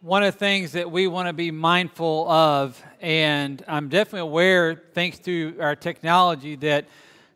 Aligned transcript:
one 0.00 0.22
of 0.22 0.32
the 0.32 0.38
things 0.38 0.72
that 0.72 0.88
we 0.90 1.08
want 1.08 1.26
to 1.26 1.32
be 1.32 1.50
mindful 1.50 2.30
of, 2.30 2.80
and 3.00 3.64
I'm 3.66 3.88
definitely 3.88 4.20
aware, 4.20 4.80
thanks 4.94 5.18
to 5.20 5.56
our 5.58 5.74
technology, 5.74 6.54
that 6.56 6.86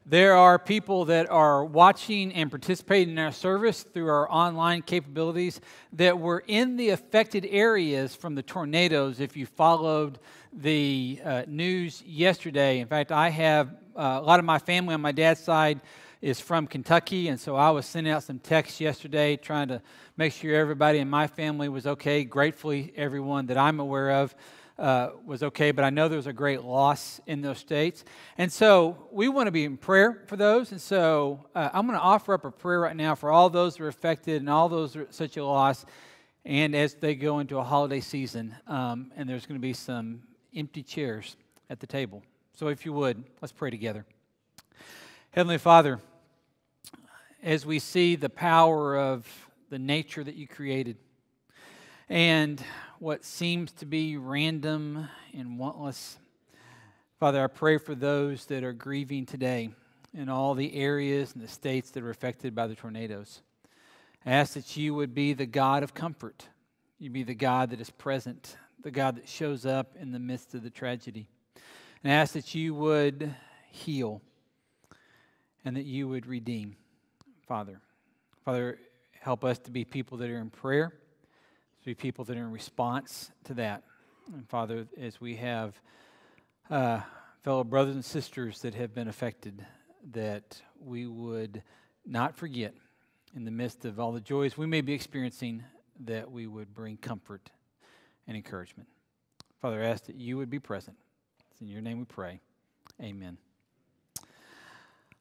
there 0.07 0.37
are 0.37 0.61
people 0.61 1.07
that 1.07 1.29
are 1.29 1.65
watching 1.65 2.33
and 2.33 2.51
participating 2.51 3.15
in 3.15 3.19
our 3.19 3.33
service 3.33 3.83
through 3.83 4.09
our 4.09 4.31
online 4.31 4.83
capabilities 4.83 5.61
that 5.95 6.17
were 6.17 6.45
in 6.47 6.77
the 6.77 6.91
affected 6.91 7.49
areas 7.51 8.15
from 8.15 8.37
the 8.37 8.43
tornadoes. 8.43 9.19
If 9.19 9.37
you 9.37 9.47
followed 9.47 10.21
the 10.53 11.21
uh, 11.25 11.43
news 11.49 12.01
yesterday, 12.07 12.79
in 12.79 12.87
fact, 12.87 13.11
I 13.11 13.29
have 13.31 13.71
uh, 13.97 14.21
a 14.21 14.23
lot 14.23 14.39
of 14.39 14.45
my 14.45 14.61
family 14.61 14.95
on 14.95 15.01
my 15.01 15.13
dad's 15.13 15.41
side 15.41 15.81
is 16.23 16.41
from 16.41 16.69
Kentucky, 16.69 17.27
and 17.27 17.39
so 17.39 17.57
I 17.57 17.71
was 17.71 17.85
sending 17.85 18.13
out 18.13 18.23
some 18.23 18.39
texts 18.39 18.81
yesterday 18.81 19.37
trying 19.37 19.67
to 19.69 19.83
make 20.17 20.33
sure 20.33 20.55
everybody 20.55 21.01
in 21.01 21.11
my 21.11 21.27
family 21.27 21.69
was 21.69 21.85
okay. 21.85 22.23
Gratefully, 22.23 22.93
everyone 22.97 23.47
that 23.47 23.59
I'm 23.59 23.81
aware 23.81 24.13
of 24.13 24.35
uh, 24.79 25.11
was 25.27 25.43
okay, 25.43 25.73
but 25.73 25.85
I 25.85 25.91
know 25.91 26.09
there 26.09 26.17
was 26.17 26.29
a 26.29 26.33
great 26.33 26.63
loss 26.63 27.21
in 27.27 27.43
those 27.43 27.59
states. 27.59 28.05
And 28.39 28.53
so 28.53 29.09
we 29.11 29.29
want 29.29 29.49
to 29.49 29.51
be 29.51 29.65
in 29.65 29.77
prayer 29.77 30.23
for 30.29 30.37
those. 30.37 30.71
And 30.71 30.81
so 30.81 31.45
uh, 31.57 31.71
I'm 31.73 31.87
going 31.87 31.99
to 31.99 32.05
offer 32.05 32.35
up 32.35 32.45
a 32.45 32.53
prayer 32.53 32.81
right 32.81 32.97
now 32.97 33.17
for 33.17 33.33
all 33.33 33.51
those 33.51 33.77
who 33.77 33.85
are 33.85 33.89
affected 33.89 34.41
and 34.41 34.49
all 34.49 34.69
those 34.69 34.95
who 34.95 35.03
are 35.03 35.07
such 35.11 35.37
a 35.37 35.45
loss. 35.45 35.85
And 36.45 36.75
as 36.77 36.95
they 36.95 37.17
go 37.17 37.41
into 37.41 37.59
a 37.59 37.65
holiday 37.65 38.01
season, 38.01 38.55
um, 38.69 39.11
and 39.17 39.29
there's 39.29 39.45
going 39.45 39.61
to 39.61 39.63
be 39.63 39.73
some 39.73 40.23
empty 40.55 40.85
chairs 40.85 41.37
at 41.69 41.81
the 41.81 41.87
table. 41.87 42.23
So 42.55 42.69
if 42.69 42.87
you 42.87 42.93
would, 42.93 43.25
let's 43.41 43.53
pray 43.53 43.71
together. 43.71 44.07
Heavenly 45.33 45.59
Father, 45.59 45.99
as 47.43 47.67
we 47.67 47.81
see 47.81 48.15
the 48.15 48.29
power 48.29 48.97
of 48.97 49.27
the 49.69 49.79
nature 49.79 50.23
that 50.23 50.37
you 50.37 50.47
created 50.47 50.97
and 52.09 52.63
what 53.01 53.25
seems 53.25 53.73
to 53.73 53.87
be 53.87 54.17
random 54.17 55.09
and 55.35 55.59
wantless. 55.59 56.19
Father, 57.19 57.43
I 57.43 57.49
pray 57.49 57.79
for 57.79 57.95
those 57.95 58.47
that 58.47 58.63
are 58.63 58.73
grieving 58.73 59.27
today 59.27 59.71
in 60.15 60.29
all 60.29 60.55
the 60.55 60.75
areas 60.77 61.35
and 61.35 61.43
the 61.43 61.49
states 61.49 61.91
that 61.91 62.05
are 62.05 62.11
affected 62.11 62.55
by 62.55 62.67
the 62.67 62.75
tornadoes. 62.75 63.43
I 64.25 64.33
ask 64.33 64.55
that 64.55 64.77
you 64.77 64.95
would 64.95 65.15
be 65.15 65.33
the 65.33 65.47
God 65.47 65.83
of 65.83 65.95
comfort. 65.95 66.47
You 66.99 67.11
be 67.11 67.25
the 67.25 67.35
God 67.35 67.71
that 67.71 67.81
is 67.81 67.91
present, 67.91 68.57
the 68.83 68.93
God 68.93 69.17
that 69.17 69.29
shows 69.29 69.67
up 69.67 69.97
in 69.99 70.13
the 70.13 70.21
midst 70.21 70.55
of 70.55 70.63
the 70.63 70.71
tragedy. 70.71 71.27
And 72.05 72.13
I 72.13 72.17
ask 72.17 72.35
that 72.35 72.55
you 72.55 72.75
would 72.75 73.35
heal 73.71 74.23
and 75.65 75.77
that 75.77 75.87
you 75.87 76.07
would 76.09 76.27
redeem, 76.27 76.77
Father. 77.53 77.83
Father, 78.47 78.79
help 79.21 79.45
us 79.45 79.59
to 79.59 79.71
be 79.71 79.85
people 79.85 80.17
that 80.17 80.31
are 80.31 80.39
in 80.39 80.49
prayer, 80.49 80.89
to 80.89 81.85
be 81.85 81.95
people 81.95 82.25
that 82.25 82.35
are 82.35 82.41
in 82.41 82.51
response 82.51 83.31
to 83.45 83.53
that. 83.53 83.83
And 84.33 84.49
Father, 84.49 84.87
as 84.99 85.21
we 85.21 85.37
have 85.37 85.79
uh, 86.71 87.01
fellow 87.43 87.63
brothers 87.63 87.95
and 87.95 88.03
sisters 88.03 88.63
that 88.63 88.73
have 88.73 88.95
been 88.95 89.07
affected, 89.07 89.67
that 90.13 90.63
we 90.81 91.07
would 91.07 91.63
not 92.07 92.35
forget 92.35 92.73
in 93.37 93.45
the 93.45 93.51
midst 93.51 93.85
of 93.85 94.01
all 94.01 94.13
the 94.13 94.21
joys 94.23 94.57
we 94.57 94.65
may 94.65 94.81
be 94.81 94.95
experiencing, 94.95 95.63
that 96.07 96.33
we 96.33 96.47
would 96.47 96.73
bring 96.73 96.97
comfort 96.97 97.51
and 98.27 98.35
encouragement. 98.35 98.89
Father, 99.61 99.83
I 99.83 99.89
ask 99.89 100.07
that 100.07 100.17
you 100.17 100.39
would 100.39 100.49
be 100.49 100.59
present. 100.59 100.97
It's 101.51 101.61
in 101.61 101.69
your 101.69 101.83
name 101.83 101.99
we 101.99 102.07
pray. 102.07 102.41
Amen. 102.99 103.37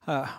Uh, 0.08 0.30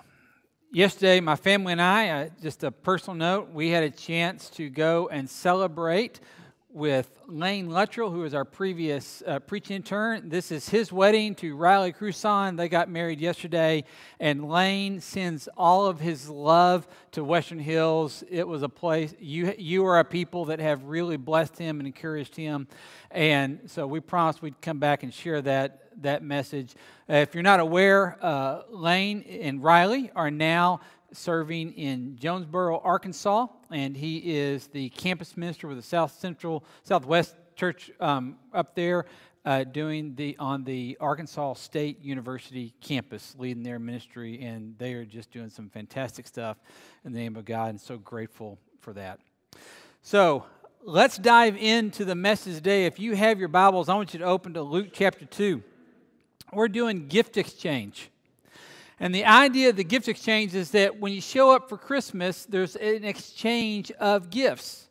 yesterday, 0.73 1.21
my 1.21 1.37
family 1.37 1.73
and 1.73 1.83
I, 1.83 2.09
uh, 2.09 2.29
just 2.43 2.65
a 2.65 2.71
personal 2.71 3.15
note, 3.15 3.51
we 3.53 3.69
had 3.69 3.85
a 3.85 3.91
chance 3.91 4.49
to 4.51 4.71
go 4.71 5.09
and 5.09 5.29
celebrate 5.29 6.19
with 6.71 7.21
Lane 7.29 7.69
Luttrell, 7.69 8.11
who 8.11 8.21
was 8.21 8.33
our 8.33 8.47
previous 8.47 9.23
uh, 9.27 9.39
preaching 9.41 9.77
intern. 9.77 10.31
This 10.31 10.51
is 10.51 10.71
his 10.71 10.91
wedding 10.91 11.35
to 11.35 11.55
Riley 11.55 11.93
Cruson. 11.93 12.57
They 12.57 12.71
got 12.71 12.89
married 12.89 13.21
yesterday, 13.21 13.85
and 14.19 14.49
Lane 14.49 15.01
sends 15.01 15.47
all 15.59 15.85
of 15.85 16.01
his 16.01 16.31
love 16.31 16.89
to 17.11 17.23
Western 17.23 17.59
Hills. 17.59 18.25
It 18.31 18.49
was 18.49 18.63
a 18.63 18.71
place, 18.71 19.15
you, 19.21 19.55
you 19.59 19.85
are 19.85 19.99
a 19.99 20.05
people 20.05 20.47
that 20.47 20.61
have 20.61 20.85
really 20.85 21.19
blessed 21.19 21.59
him 21.59 21.79
and 21.79 21.87
encouraged 21.87 22.35
him. 22.35 22.67
And 23.11 23.61
so 23.67 23.87
we 23.87 24.01
promised 24.01 24.41
we'd 24.41 24.63
come 24.63 24.79
back 24.79 25.03
and 25.03 25.13
share 25.13 25.43
that, 25.43 25.82
that 26.01 26.23
message. 26.23 26.75
Uh, 27.09 27.15
if 27.15 27.35
you're 27.35 27.43
not 27.43 27.61
aware, 27.61 28.17
uh, 28.23 28.63
Lane 28.71 29.23
and 29.23 29.63
Riley 29.63 30.11
are 30.17 30.31
now 30.31 30.81
serving 31.13 31.73
in 31.75 32.17
Jonesboro, 32.17 32.81
Arkansas, 32.83 33.47
and 33.71 33.95
he 33.95 34.19
is 34.19 34.69
the 34.69 34.89
campus 34.91 35.37
minister 35.37 35.69
with 35.69 35.77
the 35.77 35.83
South 35.83 36.19
Central 36.19 36.65
Southwest 36.85 37.37
Church 37.55 37.91
um, 38.01 38.37
up 38.55 38.75
there, 38.75 39.05
uh, 39.45 39.65
doing 39.65 40.15
the 40.15 40.37
on 40.39 40.65
the 40.65 40.97
Arkansas 41.01 41.55
State 41.55 42.03
University 42.03 42.73
campus, 42.81 43.35
leading 43.39 43.63
their 43.63 43.79
ministry, 43.79 44.41
and 44.41 44.75
they 44.79 44.95
are 44.95 45.05
just 45.05 45.31
doing 45.31 45.51
some 45.51 45.69
fantastic 45.69 46.27
stuff 46.27 46.57
in 47.05 47.13
the 47.13 47.19
name 47.19 47.37
of 47.37 47.45
God, 47.45 47.69
and 47.71 47.81
so 47.81 47.99
grateful 47.99 48.59
for 48.81 48.95
that. 48.95 49.21
So 50.01 50.47
let's 50.83 51.19
dive 51.19 51.57
into 51.57 52.07
the 52.07 52.15
message 52.15 52.55
today. 52.55 52.87
If 52.87 52.99
you 52.99 53.15
have 53.15 53.39
your 53.39 53.49
Bibles, 53.49 53.91
I 53.91 53.95
want 53.95 54.15
you 54.15 54.21
to 54.21 54.25
open 54.25 54.55
to 54.55 54.63
Luke 54.63 54.89
chapter 54.93 55.27
two. 55.27 55.63
We're 56.53 56.69
doing 56.69 57.09
gift 57.09 57.39
exchange. 57.39 58.11
And 59.01 59.15
the 59.15 59.25
idea 59.25 59.71
of 59.71 59.77
the 59.77 59.85
gift 59.85 60.07
exchange 60.07 60.55
is 60.55 60.71
that 60.73 61.01
when 61.01 61.15
you 61.15 61.23
show 61.23 61.51
up 61.51 61.69
for 61.69 61.79
Christmas, 61.79 62.45
there's 62.45 62.77
an 62.77 63.05
exchange 63.05 63.91
of 63.93 64.29
gifts. 64.29 64.89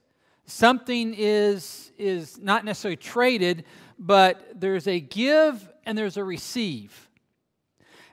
Something 0.47 1.13
is, 1.15 1.91
is 1.99 2.39
not 2.39 2.65
necessarily 2.65 2.97
traded, 2.97 3.65
but 3.99 4.59
there's 4.59 4.87
a 4.87 4.99
give 4.99 5.69
and 5.85 5.95
there's 5.95 6.17
a 6.17 6.23
receive. 6.23 7.09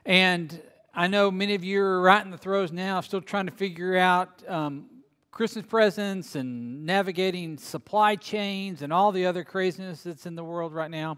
And 0.05 0.61
I 0.93 1.07
know 1.07 1.31
many 1.31 1.55
of 1.55 1.63
you 1.63 1.81
are 1.81 2.01
right 2.01 2.23
in 2.23 2.29
the 2.29 2.37
throes 2.37 2.71
now, 2.71 3.01
still 3.01 3.19
trying 3.19 3.47
to 3.47 3.51
figure 3.51 3.97
out 3.97 4.43
um, 4.47 4.85
Christmas 5.31 5.65
presents 5.65 6.35
and 6.35 6.85
navigating 6.85 7.57
supply 7.57 8.15
chains 8.15 8.83
and 8.83 8.93
all 8.93 9.11
the 9.11 9.25
other 9.25 9.43
craziness 9.43 10.03
that's 10.03 10.27
in 10.27 10.35
the 10.35 10.43
world 10.43 10.71
right 10.71 10.91
now. 10.91 11.17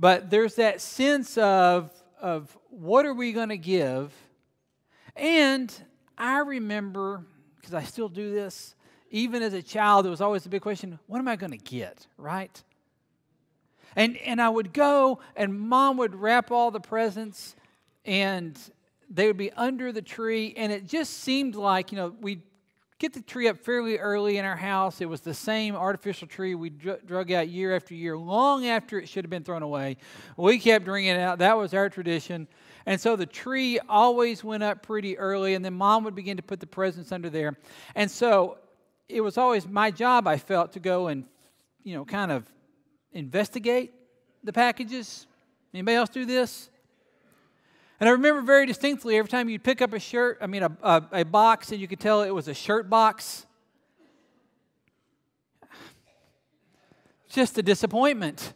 But 0.00 0.30
there's 0.30 0.54
that 0.54 0.80
sense 0.80 1.36
of 1.36 1.92
of 2.20 2.56
what 2.70 3.04
are 3.04 3.14
we 3.14 3.32
going 3.32 3.50
to 3.50 3.58
give? 3.58 4.12
And 5.14 5.72
I 6.16 6.38
remember, 6.38 7.24
because 7.56 7.74
I 7.74 7.82
still 7.82 8.08
do 8.08 8.32
this, 8.32 8.74
even 9.10 9.42
as 9.42 9.52
a 9.52 9.62
child, 9.62 10.06
it 10.06 10.10
was 10.10 10.20
always 10.20 10.46
a 10.46 10.48
big 10.48 10.62
question 10.62 10.98
what 11.06 11.18
am 11.18 11.28
I 11.28 11.36
going 11.36 11.52
to 11.52 11.58
get, 11.58 12.06
right? 12.16 12.62
And, 13.96 14.16
and 14.18 14.40
I 14.40 14.48
would 14.48 14.72
go, 14.72 15.20
and 15.34 15.58
mom 15.58 15.96
would 15.98 16.14
wrap 16.14 16.50
all 16.50 16.70
the 16.70 16.80
presents, 16.80 17.56
and 18.04 18.56
they 19.10 19.26
would 19.26 19.36
be 19.36 19.50
under 19.52 19.90
the 19.92 20.02
tree. 20.02 20.54
And 20.56 20.70
it 20.70 20.86
just 20.86 21.18
seemed 21.18 21.56
like, 21.56 21.90
you 21.90 21.96
know, 21.96 22.14
we'd 22.20 22.42
get 23.00 23.14
the 23.14 23.22
tree 23.22 23.48
up 23.48 23.58
fairly 23.58 23.96
early 23.96 24.36
in 24.36 24.44
our 24.44 24.56
house. 24.56 25.00
It 25.00 25.08
was 25.08 25.22
the 25.22 25.32
same 25.32 25.74
artificial 25.74 26.28
tree 26.28 26.54
we 26.54 26.68
dr- 26.68 27.04
drug 27.06 27.32
out 27.32 27.48
year 27.48 27.74
after 27.74 27.94
year, 27.94 28.16
long 28.16 28.66
after 28.66 29.00
it 29.00 29.08
should 29.08 29.24
have 29.24 29.30
been 29.30 29.42
thrown 29.42 29.62
away. 29.62 29.96
We 30.36 30.58
kept 30.58 30.84
bringing 30.84 31.16
it 31.16 31.18
out. 31.18 31.38
That 31.38 31.56
was 31.56 31.72
our 31.72 31.88
tradition. 31.88 32.46
And 32.84 33.00
so 33.00 33.16
the 33.16 33.24
tree 33.24 33.78
always 33.88 34.44
went 34.44 34.62
up 34.62 34.82
pretty 34.82 35.16
early, 35.18 35.54
and 35.54 35.64
then 35.64 35.74
mom 35.74 36.04
would 36.04 36.14
begin 36.14 36.36
to 36.36 36.42
put 36.42 36.60
the 36.60 36.66
presents 36.66 37.10
under 37.10 37.30
there. 37.30 37.56
And 37.94 38.10
so 38.10 38.58
it 39.08 39.22
was 39.22 39.38
always 39.38 39.66
my 39.66 39.90
job, 39.90 40.26
I 40.26 40.36
felt, 40.36 40.72
to 40.72 40.80
go 40.80 41.08
and, 41.08 41.24
you 41.82 41.94
know, 41.94 42.04
kind 42.04 42.30
of 42.30 42.44
investigate 43.12 43.94
the 44.44 44.52
packages. 44.52 45.26
Anybody 45.72 45.96
else 45.96 46.10
do 46.10 46.26
this? 46.26 46.69
And 48.00 48.08
I 48.08 48.12
remember 48.12 48.40
very 48.40 48.64
distinctly 48.64 49.18
every 49.18 49.28
time 49.28 49.50
you'd 49.50 49.62
pick 49.62 49.82
up 49.82 49.92
a 49.92 50.00
shirt, 50.00 50.38
I 50.40 50.46
mean, 50.46 50.62
a, 50.62 50.72
a, 50.82 51.02
a 51.12 51.24
box, 51.24 51.70
and 51.70 51.78
you 51.78 51.86
could 51.86 52.00
tell 52.00 52.22
it 52.22 52.30
was 52.30 52.48
a 52.48 52.54
shirt 52.54 52.88
box. 52.88 53.44
Just 57.28 57.58
a 57.58 57.62
disappointment. 57.62 58.54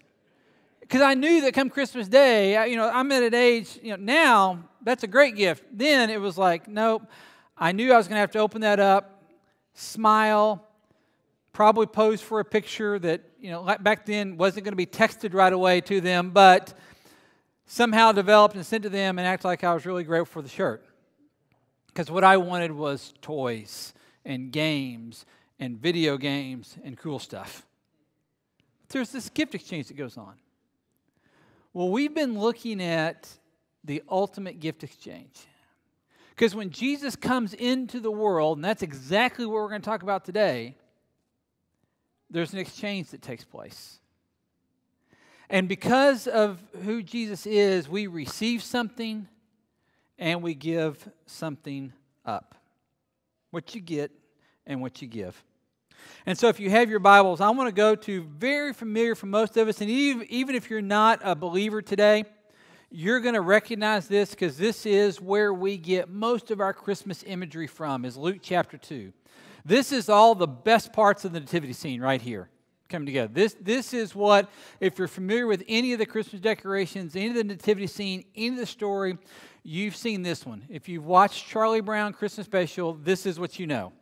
Because 0.80 1.02
I 1.02 1.12
knew 1.12 1.42
that 1.42 1.52
come 1.52 1.68
Christmas 1.68 2.08
Day, 2.08 2.56
I, 2.56 2.64
you 2.64 2.76
know, 2.76 2.88
I'm 2.88 3.12
at 3.12 3.22
an 3.22 3.34
age, 3.34 3.78
you 3.82 3.90
know, 3.90 3.96
now 3.96 4.64
that's 4.82 5.02
a 5.02 5.06
great 5.06 5.36
gift. 5.36 5.62
Then 5.70 6.08
it 6.08 6.20
was 6.20 6.38
like, 6.38 6.66
nope. 6.66 7.02
I 7.56 7.72
knew 7.72 7.92
I 7.92 7.98
was 7.98 8.08
going 8.08 8.16
to 8.16 8.20
have 8.20 8.32
to 8.32 8.38
open 8.38 8.62
that 8.62 8.80
up, 8.80 9.22
smile, 9.74 10.66
probably 11.52 11.86
pose 11.86 12.20
for 12.20 12.40
a 12.40 12.44
picture 12.44 12.98
that, 12.98 13.20
you 13.40 13.50
know, 13.50 13.76
back 13.80 14.06
then 14.06 14.38
wasn't 14.38 14.64
going 14.64 14.72
to 14.72 14.76
be 14.76 14.86
texted 14.86 15.34
right 15.34 15.52
away 15.52 15.82
to 15.82 16.00
them, 16.00 16.30
but 16.30 16.72
somehow 17.74 18.12
developed 18.12 18.54
and 18.54 18.64
sent 18.64 18.84
to 18.84 18.88
them 18.88 19.18
and 19.18 19.26
act 19.26 19.44
like 19.44 19.64
I 19.64 19.74
was 19.74 19.84
really 19.84 20.04
grateful 20.04 20.40
for 20.40 20.42
the 20.42 20.48
shirt. 20.48 20.84
Because 21.88 22.08
what 22.08 22.22
I 22.22 22.36
wanted 22.36 22.70
was 22.70 23.12
toys 23.20 23.92
and 24.24 24.52
games 24.52 25.26
and 25.58 25.76
video 25.76 26.16
games 26.16 26.76
and 26.84 26.96
cool 26.96 27.18
stuff. 27.18 27.66
There's 28.90 29.10
this 29.10 29.28
gift 29.28 29.56
exchange 29.56 29.88
that 29.88 29.96
goes 29.96 30.16
on. 30.16 30.34
Well, 31.72 31.88
we've 31.88 32.14
been 32.14 32.38
looking 32.38 32.80
at 32.80 33.28
the 33.82 34.04
ultimate 34.08 34.60
gift 34.60 34.84
exchange. 34.84 35.34
Because 36.30 36.54
when 36.54 36.70
Jesus 36.70 37.16
comes 37.16 37.54
into 37.54 37.98
the 37.98 38.10
world, 38.10 38.58
and 38.58 38.64
that's 38.64 38.82
exactly 38.82 39.46
what 39.46 39.54
we're 39.54 39.68
going 39.68 39.82
to 39.82 39.84
talk 39.84 40.04
about 40.04 40.24
today, 40.24 40.76
there's 42.30 42.52
an 42.52 42.60
exchange 42.60 43.10
that 43.10 43.20
takes 43.20 43.44
place. 43.44 43.98
And 45.50 45.68
because 45.68 46.26
of 46.26 46.62
who 46.84 47.02
Jesus 47.02 47.46
is, 47.46 47.88
we 47.88 48.06
receive 48.06 48.62
something 48.62 49.28
and 50.18 50.42
we 50.42 50.54
give 50.54 51.08
something 51.26 51.92
up. 52.24 52.54
What 53.50 53.74
you 53.74 53.80
get 53.80 54.10
and 54.66 54.80
what 54.80 55.02
you 55.02 55.08
give. 55.08 55.42
And 56.26 56.38
so, 56.38 56.48
if 56.48 56.60
you 56.60 56.70
have 56.70 56.90
your 56.90 56.98
Bibles, 56.98 57.40
I 57.40 57.50
want 57.50 57.68
to 57.68 57.74
go 57.74 57.94
to 57.94 58.22
very 58.22 58.72
familiar 58.72 59.14
for 59.14 59.26
most 59.26 59.56
of 59.56 59.68
us. 59.68 59.80
And 59.80 59.90
even 59.90 60.26
even 60.30 60.54
if 60.54 60.70
you're 60.70 60.82
not 60.82 61.20
a 61.22 61.34
believer 61.34 61.82
today, 61.82 62.24
you're 62.90 63.20
going 63.20 63.34
to 63.34 63.40
recognize 63.40 64.06
this 64.06 64.30
because 64.30 64.56
this 64.56 64.86
is 64.86 65.20
where 65.20 65.52
we 65.52 65.76
get 65.76 66.08
most 66.08 66.50
of 66.50 66.60
our 66.60 66.72
Christmas 66.72 67.24
imagery 67.26 67.66
from, 67.66 68.04
is 68.04 68.16
Luke 68.16 68.38
chapter 68.42 68.76
2. 68.76 69.12
This 69.64 69.92
is 69.92 70.08
all 70.08 70.34
the 70.34 70.46
best 70.46 70.92
parts 70.92 71.24
of 71.24 71.32
the 71.32 71.40
nativity 71.40 71.72
scene 71.72 72.00
right 72.00 72.20
here 72.20 72.48
coming 72.94 73.06
together. 73.06 73.32
This, 73.32 73.56
this 73.60 73.92
is 73.92 74.14
what, 74.14 74.48
if 74.78 74.98
you're 74.98 75.08
familiar 75.08 75.48
with 75.48 75.64
any 75.66 75.92
of 75.92 75.98
the 75.98 76.06
Christmas 76.06 76.40
decorations, 76.40 77.16
any 77.16 77.28
of 77.28 77.34
the 77.34 77.42
nativity 77.42 77.88
scene, 77.88 78.24
any 78.36 78.48
of 78.48 78.56
the 78.56 78.66
story, 78.66 79.18
you've 79.64 79.96
seen 79.96 80.22
this 80.22 80.46
one. 80.46 80.64
If 80.68 80.88
you've 80.88 81.04
watched 81.04 81.48
Charlie 81.48 81.80
Brown 81.80 82.12
Christmas 82.12 82.46
Special, 82.46 82.94
this 82.94 83.26
is 83.26 83.40
what 83.40 83.58
you 83.58 83.66
know 83.66 83.92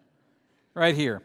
right 0.74 0.94
here. 0.94 1.22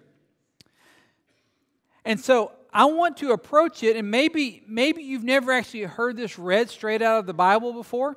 And 2.05 2.17
so 2.17 2.53
I 2.71 2.85
want 2.85 3.17
to 3.17 3.31
approach 3.31 3.83
it, 3.83 3.97
and 3.97 4.09
maybe, 4.09 4.63
maybe 4.65 5.03
you've 5.03 5.25
never 5.25 5.51
actually 5.51 5.83
heard 5.83 6.15
this 6.15 6.39
read 6.39 6.69
straight 6.69 7.01
out 7.01 7.19
of 7.19 7.25
the 7.25 7.33
Bible 7.33 7.73
before. 7.73 8.15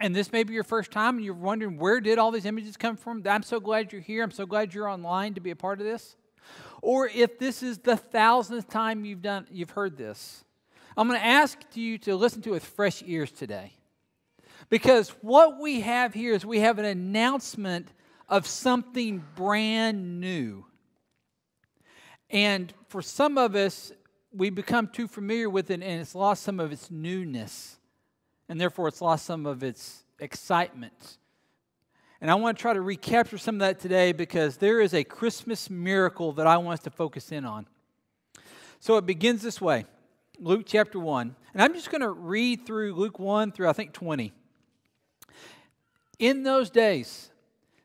And 0.00 0.14
this 0.14 0.30
may 0.30 0.44
be 0.44 0.54
your 0.54 0.62
first 0.62 0.92
time, 0.92 1.16
and 1.16 1.24
you're 1.24 1.34
wondering 1.34 1.78
where 1.78 2.00
did 2.00 2.18
all 2.18 2.30
these 2.30 2.44
images 2.44 2.76
come 2.76 2.96
from? 2.96 3.24
I'm 3.26 3.42
so 3.42 3.58
glad 3.58 3.92
you're 3.92 4.02
here. 4.02 4.22
I'm 4.22 4.30
so 4.30 4.46
glad 4.46 4.72
you're 4.72 4.88
online 4.88 5.34
to 5.34 5.40
be 5.40 5.50
a 5.50 5.56
part 5.56 5.80
of 5.80 5.86
this. 5.86 6.14
Or 6.82 7.08
if 7.08 7.38
this 7.38 7.62
is 7.62 7.78
the 7.78 7.96
thousandth 7.96 8.68
time 8.68 9.04
you've 9.04 9.22
done, 9.22 9.46
you've 9.50 9.70
heard 9.70 9.96
this, 9.96 10.44
I'm 10.96 11.08
going 11.08 11.20
to 11.20 11.26
ask 11.26 11.58
you 11.74 11.98
to 11.98 12.16
listen 12.16 12.42
to 12.42 12.50
it 12.50 12.52
with 12.52 12.64
fresh 12.64 13.02
ears 13.06 13.30
today. 13.30 13.72
Because 14.68 15.10
what 15.20 15.60
we 15.60 15.80
have 15.82 16.14
here 16.14 16.32
is 16.32 16.44
we 16.44 16.60
have 16.60 16.78
an 16.78 16.84
announcement 16.84 17.88
of 18.28 18.46
something 18.46 19.22
brand 19.34 20.20
new. 20.20 20.64
And 22.30 22.72
for 22.88 23.02
some 23.02 23.38
of 23.38 23.54
us, 23.54 23.92
we 24.32 24.50
become 24.50 24.88
too 24.88 25.06
familiar 25.06 25.48
with 25.48 25.70
it 25.70 25.74
and 25.74 26.00
it's 26.00 26.14
lost 26.14 26.42
some 26.42 26.58
of 26.58 26.72
its 26.72 26.90
newness. 26.90 27.78
And 28.48 28.60
therefore, 28.60 28.88
it's 28.88 29.00
lost 29.00 29.26
some 29.26 29.46
of 29.46 29.62
its 29.62 30.04
excitement. 30.18 31.18
And 32.20 32.30
I 32.30 32.34
want 32.34 32.56
to 32.56 32.62
try 32.62 32.72
to 32.72 32.80
recapture 32.80 33.38
some 33.38 33.56
of 33.56 33.60
that 33.60 33.78
today 33.78 34.12
because 34.12 34.56
there 34.56 34.80
is 34.80 34.94
a 34.94 35.04
Christmas 35.04 35.68
miracle 35.68 36.32
that 36.32 36.46
I 36.46 36.56
want 36.56 36.78
us 36.78 36.84
to 36.84 36.90
focus 36.90 37.30
in 37.30 37.44
on. 37.44 37.66
So 38.80 38.96
it 38.96 39.06
begins 39.06 39.42
this 39.42 39.60
way 39.60 39.84
Luke 40.38 40.62
chapter 40.66 40.98
1. 40.98 41.34
And 41.52 41.62
I'm 41.62 41.74
just 41.74 41.90
going 41.90 42.02
to 42.02 42.10
read 42.10 42.66
through 42.66 42.94
Luke 42.94 43.18
1 43.18 43.52
through, 43.52 43.68
I 43.68 43.72
think, 43.72 43.92
20. 43.92 44.32
In 46.18 46.42
those 46.42 46.70
days, 46.70 47.30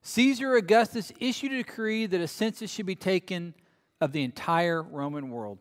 Caesar 0.02 0.56
Augustus 0.56 1.12
issued 1.20 1.52
a 1.52 1.58
decree 1.58 2.06
that 2.06 2.22
a 2.22 2.28
census 2.28 2.72
should 2.72 2.86
be 2.86 2.96
taken 2.96 3.54
of 4.00 4.12
the 4.12 4.24
entire 4.24 4.82
Roman 4.82 5.30
world. 5.30 5.60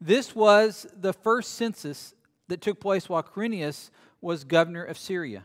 This 0.00 0.34
was 0.34 0.86
the 0.98 1.12
first 1.12 1.54
census 1.54 2.14
that 2.48 2.60
took 2.60 2.80
place 2.80 3.08
while 3.08 3.22
Quirinius 3.22 3.90
was 4.20 4.44
governor 4.44 4.84
of 4.84 4.98
Syria. 4.98 5.44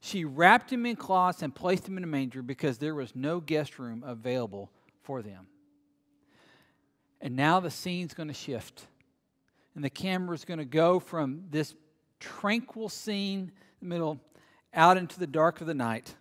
She 0.00 0.24
wrapped 0.24 0.72
him 0.72 0.86
in 0.86 0.96
cloths 0.96 1.42
and 1.42 1.54
placed 1.54 1.88
him 1.88 1.96
in 1.96 2.04
a 2.04 2.06
manger 2.06 2.42
because 2.42 2.78
there 2.78 2.94
was 2.94 3.14
no 3.16 3.40
guest 3.40 3.78
room 3.78 4.04
available 4.06 4.70
for 5.02 5.22
them. 5.22 5.46
And 7.20 7.34
now 7.34 7.60
the 7.60 7.70
scene's 7.70 8.14
going 8.14 8.28
to 8.28 8.34
shift. 8.34 8.86
And 9.74 9.84
the 9.84 9.90
camera's 9.90 10.44
going 10.44 10.58
to 10.58 10.64
go 10.64 11.00
from 11.00 11.44
this 11.50 11.74
tranquil 12.20 12.88
scene 12.88 13.40
in 13.40 13.52
the 13.80 13.86
middle 13.86 14.20
out 14.72 14.96
into 14.96 15.18
the 15.18 15.26
dark 15.26 15.60
of 15.60 15.66
the 15.66 15.74
night. 15.74 16.14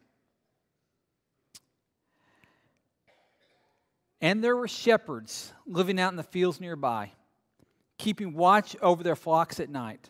And 4.22 4.44
there 4.44 4.56
were 4.56 4.68
shepherds 4.68 5.54
living 5.68 6.00
out 6.00 6.12
in 6.12 6.16
the 6.16 6.24
fields 6.24 6.60
nearby, 6.60 7.12
keeping 7.98 8.34
watch 8.34 8.76
over 8.82 9.04
their 9.04 9.16
flocks 9.16 9.60
at 9.60 9.70
night. 9.70 10.10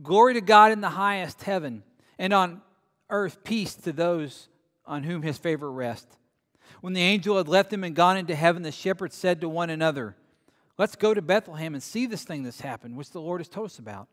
Glory 0.00 0.34
to 0.34 0.40
God 0.40 0.72
in 0.72 0.80
the 0.80 0.90
highest 0.90 1.42
heaven, 1.42 1.82
and 2.18 2.32
on 2.32 2.62
earth 3.10 3.44
peace 3.44 3.74
to 3.74 3.92
those 3.92 4.48
on 4.86 5.02
whom 5.02 5.22
his 5.22 5.38
favor 5.38 5.70
rests. 5.70 6.16
When 6.80 6.94
the 6.94 7.02
angel 7.02 7.36
had 7.36 7.48
left 7.48 7.70
them 7.70 7.84
and 7.84 7.94
gone 7.94 8.16
into 8.16 8.34
heaven, 8.34 8.62
the 8.62 8.72
shepherds 8.72 9.14
said 9.14 9.40
to 9.40 9.48
one 9.48 9.70
another, 9.70 10.16
Let's 10.78 10.96
go 10.96 11.12
to 11.12 11.20
Bethlehem 11.20 11.74
and 11.74 11.82
see 11.82 12.06
this 12.06 12.24
thing 12.24 12.42
that's 12.42 12.62
happened, 12.62 12.96
which 12.96 13.10
the 13.10 13.20
Lord 13.20 13.40
has 13.40 13.48
told 13.48 13.66
us 13.66 13.78
about. 13.78 14.08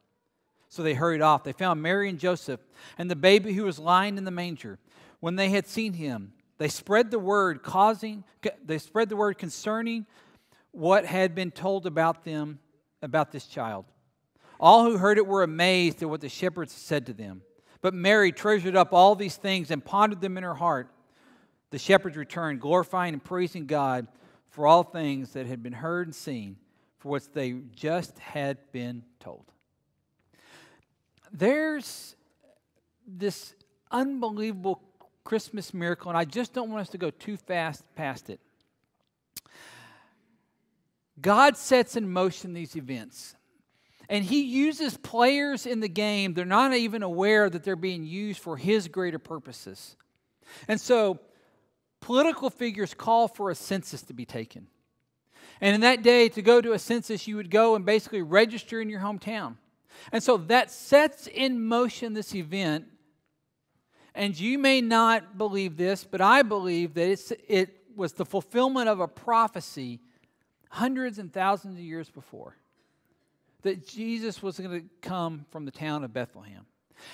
So 0.68 0.84
they 0.84 0.94
hurried 0.94 1.22
off. 1.22 1.44
They 1.44 1.54
found 1.54 1.82
Mary 1.82 2.10
and 2.10 2.20
Joseph 2.20 2.60
and 2.98 3.10
the 3.10 3.16
baby 3.16 3.54
who 3.54 3.64
was 3.64 3.80
lying 3.80 4.18
in 4.18 4.26
the 4.26 4.32
manger. 4.32 4.78
When 5.20 5.36
they 5.36 5.50
had 5.50 5.66
seen 5.66 5.94
him, 5.94 6.34
they 6.60 6.68
spread 6.68 7.10
the 7.10 7.20
word 7.20 7.64
causing 7.64 8.24
they 8.64 8.78
spread 8.78 9.10
the 9.10 9.16
word 9.16 9.38
concerning 9.38 10.06
what 10.72 11.06
had 11.06 11.34
been 11.34 11.52
told 11.52 11.88
about 11.88 12.24
them 12.24 12.60
about 13.02 13.32
this 13.32 13.48
child. 13.48 13.86
All 14.60 14.84
who 14.84 14.98
heard 14.98 15.18
it 15.18 15.26
were 15.26 15.44
amazed 15.44 16.04
at 16.04 16.10
what 16.10 16.22
the 16.22 16.30
shepherds 16.30 16.74
said 16.74 17.06
to 17.06 17.14
them. 17.14 17.42
But 17.82 17.94
Mary 17.94 18.32
treasured 18.32 18.76
up 18.76 18.94
all 18.94 19.16
these 19.16 19.38
things 19.38 19.72
and 19.72 19.84
pondered 19.84 20.20
them 20.20 20.38
in 20.38 20.44
her 20.44 20.56
heart. 20.56 20.90
The 21.70 21.80
shepherds 21.80 22.18
returned, 22.18 22.60
glorifying 22.60 23.14
and 23.14 23.24
praising 23.24 23.68
God 23.68 24.08
for 24.50 24.68
all 24.68 24.84
things 24.84 25.34
that 25.34 25.46
had 25.46 25.64
been 25.64 25.74
heard 25.74 26.08
and 26.08 26.16
seen, 26.16 26.58
for 26.98 27.10
what 27.10 27.34
they 27.34 27.54
just 27.74 28.18
had 28.20 28.58
been 28.72 29.04
told. 29.20 29.46
There's 31.32 32.16
this 33.08 33.54
unbelievable 33.92 34.82
Christmas 35.24 35.74
miracle, 35.74 36.10
and 36.10 36.18
I 36.18 36.26
just 36.26 36.54
don't 36.54 36.70
want 36.70 36.82
us 36.82 36.90
to 36.90 36.98
go 36.98 37.12
too 37.12 37.38
fast 37.38 37.84
past 37.96 38.30
it. 38.30 38.40
God 41.22 41.56
sets 41.56 41.96
in 41.96 42.12
motion 42.12 42.54
these 42.54 42.76
events. 42.76 43.36
And 44.10 44.26
he 44.26 44.42
uses 44.42 44.98
players 44.98 45.66
in 45.66 45.80
the 45.80 45.88
game. 45.88 46.34
They're 46.34 46.46
not 46.46 46.74
even 46.74 47.04
aware 47.04 47.50
that 47.50 47.64
they're 47.64 47.76
being 47.76 48.06
used 48.06 48.40
for 48.40 48.58
his 48.58 48.88
greater 48.88 49.20
purposes. 49.20 49.96
And 50.68 50.82
so, 50.82 51.20
political 52.02 52.50
figures 52.50 52.94
call 52.94 53.28
for 53.28 53.52
a 53.52 53.56
census 53.56 54.02
to 54.04 54.14
be 54.14 54.26
taken. 54.26 54.68
And 55.62 55.76
in 55.76 55.82
that 55.82 56.02
day, 56.02 56.28
to 56.30 56.42
go 56.42 56.60
to 56.60 56.74
a 56.74 56.80
census, 56.80 57.28
you 57.28 57.36
would 57.36 57.52
go 57.52 57.76
and 57.76 57.86
basically 57.86 58.22
register 58.22 58.82
in 58.82 58.90
your 58.90 59.02
hometown. 59.02 59.58
And 60.12 60.24
so 60.24 60.38
that 60.38 60.72
sets 60.72 61.28
in 61.28 61.64
motion 61.64 62.14
this 62.14 62.34
event 62.34 62.86
and 64.16 64.38
you 64.38 64.58
may 64.58 64.82
not 64.82 65.38
believe 65.38 65.78
this, 65.78 66.04
but 66.04 66.20
I 66.20 66.42
believe 66.42 66.94
that 66.96 67.38
it 67.48 67.84
was 67.96 68.14
the 68.14 68.26
fulfillment 68.26 68.90
of 68.90 69.00
a 69.00 69.08
prophecy 69.08 70.02
hundreds 70.70 71.20
and 71.20 71.32
thousands 71.32 71.76
of 71.76 71.84
years 71.84 72.10
before 72.10 72.58
that 73.64 73.88
Jesus 73.88 74.42
was 74.42 74.60
going 74.60 74.82
to 74.82 74.86
come 75.02 75.46
from 75.50 75.66
the 75.66 75.72
town 75.72 76.04
of 76.04 76.14
Bethlehem. 76.14 76.66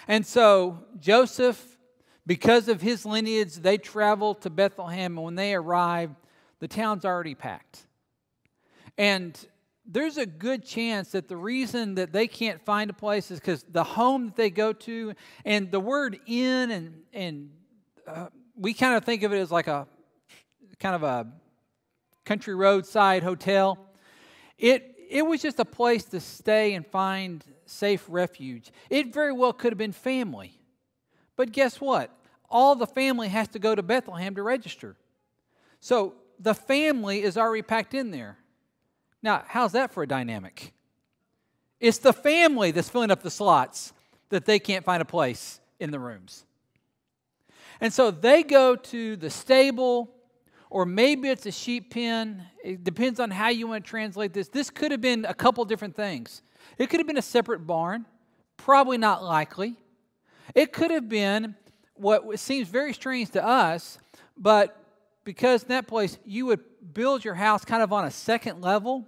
And 0.07 0.25
so 0.25 0.79
Joseph, 0.99 1.77
because 2.25 2.67
of 2.67 2.81
his 2.81 3.05
lineage, 3.05 3.55
they 3.55 3.77
traveled 3.77 4.41
to 4.41 4.49
Bethlehem. 4.49 5.17
And 5.17 5.25
when 5.25 5.35
they 5.35 5.53
arrived, 5.53 6.15
the 6.59 6.67
town's 6.67 7.05
already 7.05 7.35
packed. 7.35 7.85
And 8.97 9.37
there's 9.85 10.17
a 10.17 10.25
good 10.25 10.65
chance 10.65 11.11
that 11.11 11.27
the 11.27 11.37
reason 11.37 11.95
that 11.95 12.11
they 12.11 12.27
can't 12.27 12.63
find 12.63 12.89
a 12.89 12.93
place 12.93 13.29
is 13.29 13.39
because 13.39 13.63
the 13.69 13.83
home 13.83 14.27
that 14.27 14.35
they 14.35 14.49
go 14.49 14.73
to, 14.73 15.13
and 15.43 15.69
the 15.69 15.79
word 15.79 16.19
inn, 16.25 16.71
and, 16.71 17.01
and 17.13 17.49
uh, 18.07 18.27
we 18.55 18.73
kind 18.73 18.95
of 18.95 19.03
think 19.03 19.23
of 19.23 19.33
it 19.33 19.37
as 19.37 19.51
like 19.51 19.67
a 19.67 19.87
kind 20.79 20.95
of 20.95 21.03
a 21.03 21.27
country 22.23 22.55
roadside 22.55 23.21
hotel. 23.21 23.77
It, 24.57 24.94
it 25.09 25.25
was 25.25 25.41
just 25.41 25.59
a 25.59 25.65
place 25.65 26.03
to 26.05 26.19
stay 26.19 26.73
and 26.73 26.85
find 26.85 27.43
safe 27.65 28.05
refuge. 28.07 28.71
It 28.89 29.13
very 29.13 29.31
well 29.31 29.53
could 29.53 29.71
have 29.71 29.77
been 29.77 29.91
family. 29.91 30.59
But 31.35 31.51
guess 31.51 31.81
what? 31.81 32.11
All 32.49 32.75
the 32.75 32.87
family 32.87 33.27
has 33.29 33.47
to 33.49 33.59
go 33.59 33.75
to 33.75 33.83
Bethlehem 33.83 34.35
to 34.35 34.43
register. 34.43 34.95
So 35.79 36.15
the 36.39 36.53
family 36.53 37.23
is 37.23 37.37
already 37.37 37.61
packed 37.61 37.93
in 37.93 38.11
there. 38.11 38.37
Now, 39.21 39.43
how's 39.47 39.71
that 39.73 39.91
for 39.91 40.03
a 40.03 40.07
dynamic? 40.07 40.73
It's 41.79 41.97
the 41.97 42.13
family 42.13 42.71
that's 42.71 42.89
filling 42.89 43.11
up 43.11 43.21
the 43.21 43.31
slots 43.31 43.93
that 44.29 44.45
they 44.45 44.59
can't 44.59 44.85
find 44.85 45.01
a 45.01 45.05
place 45.05 45.59
in 45.79 45.91
the 45.91 45.99
rooms. 45.99 46.45
And 47.81 47.91
so 47.91 48.11
they 48.11 48.43
go 48.43 48.75
to 48.75 49.15
the 49.17 49.29
stable, 49.29 50.14
or 50.69 50.85
maybe 50.85 51.29
it's 51.29 51.45
a 51.45 51.51
sheep 51.51 51.91
pen. 51.91 52.43
It 52.63 52.83
depends 52.83 53.19
on 53.19 53.31
how 53.31 53.49
you 53.49 53.67
want 53.67 53.85
to 53.85 53.89
translate 53.89 54.33
this. 54.33 54.47
This 54.49 54.69
could 54.69 54.91
have 54.91 55.01
been 55.01 55.25
a 55.25 55.33
couple 55.33 55.63
different 55.65 55.95
things. 55.95 56.41
It 56.77 56.89
could 56.89 56.99
have 56.99 57.07
been 57.07 57.17
a 57.17 57.21
separate 57.21 57.65
barn, 57.65 58.05
probably 58.57 58.97
not 58.97 59.23
likely. 59.23 59.75
It 60.53 60.73
could 60.73 60.91
have 60.91 61.07
been 61.09 61.55
what 61.95 62.39
seems 62.39 62.67
very 62.67 62.93
strange 62.93 63.31
to 63.31 63.45
us, 63.45 63.97
but 64.37 64.77
because 65.23 65.63
in 65.63 65.69
that 65.69 65.87
place 65.87 66.17
you 66.25 66.45
would 66.47 66.59
build 66.93 67.23
your 67.23 67.35
house 67.35 67.63
kind 67.65 67.81
of 67.81 67.93
on 67.93 68.05
a 68.05 68.11
second 68.11 68.61
level 68.61 69.07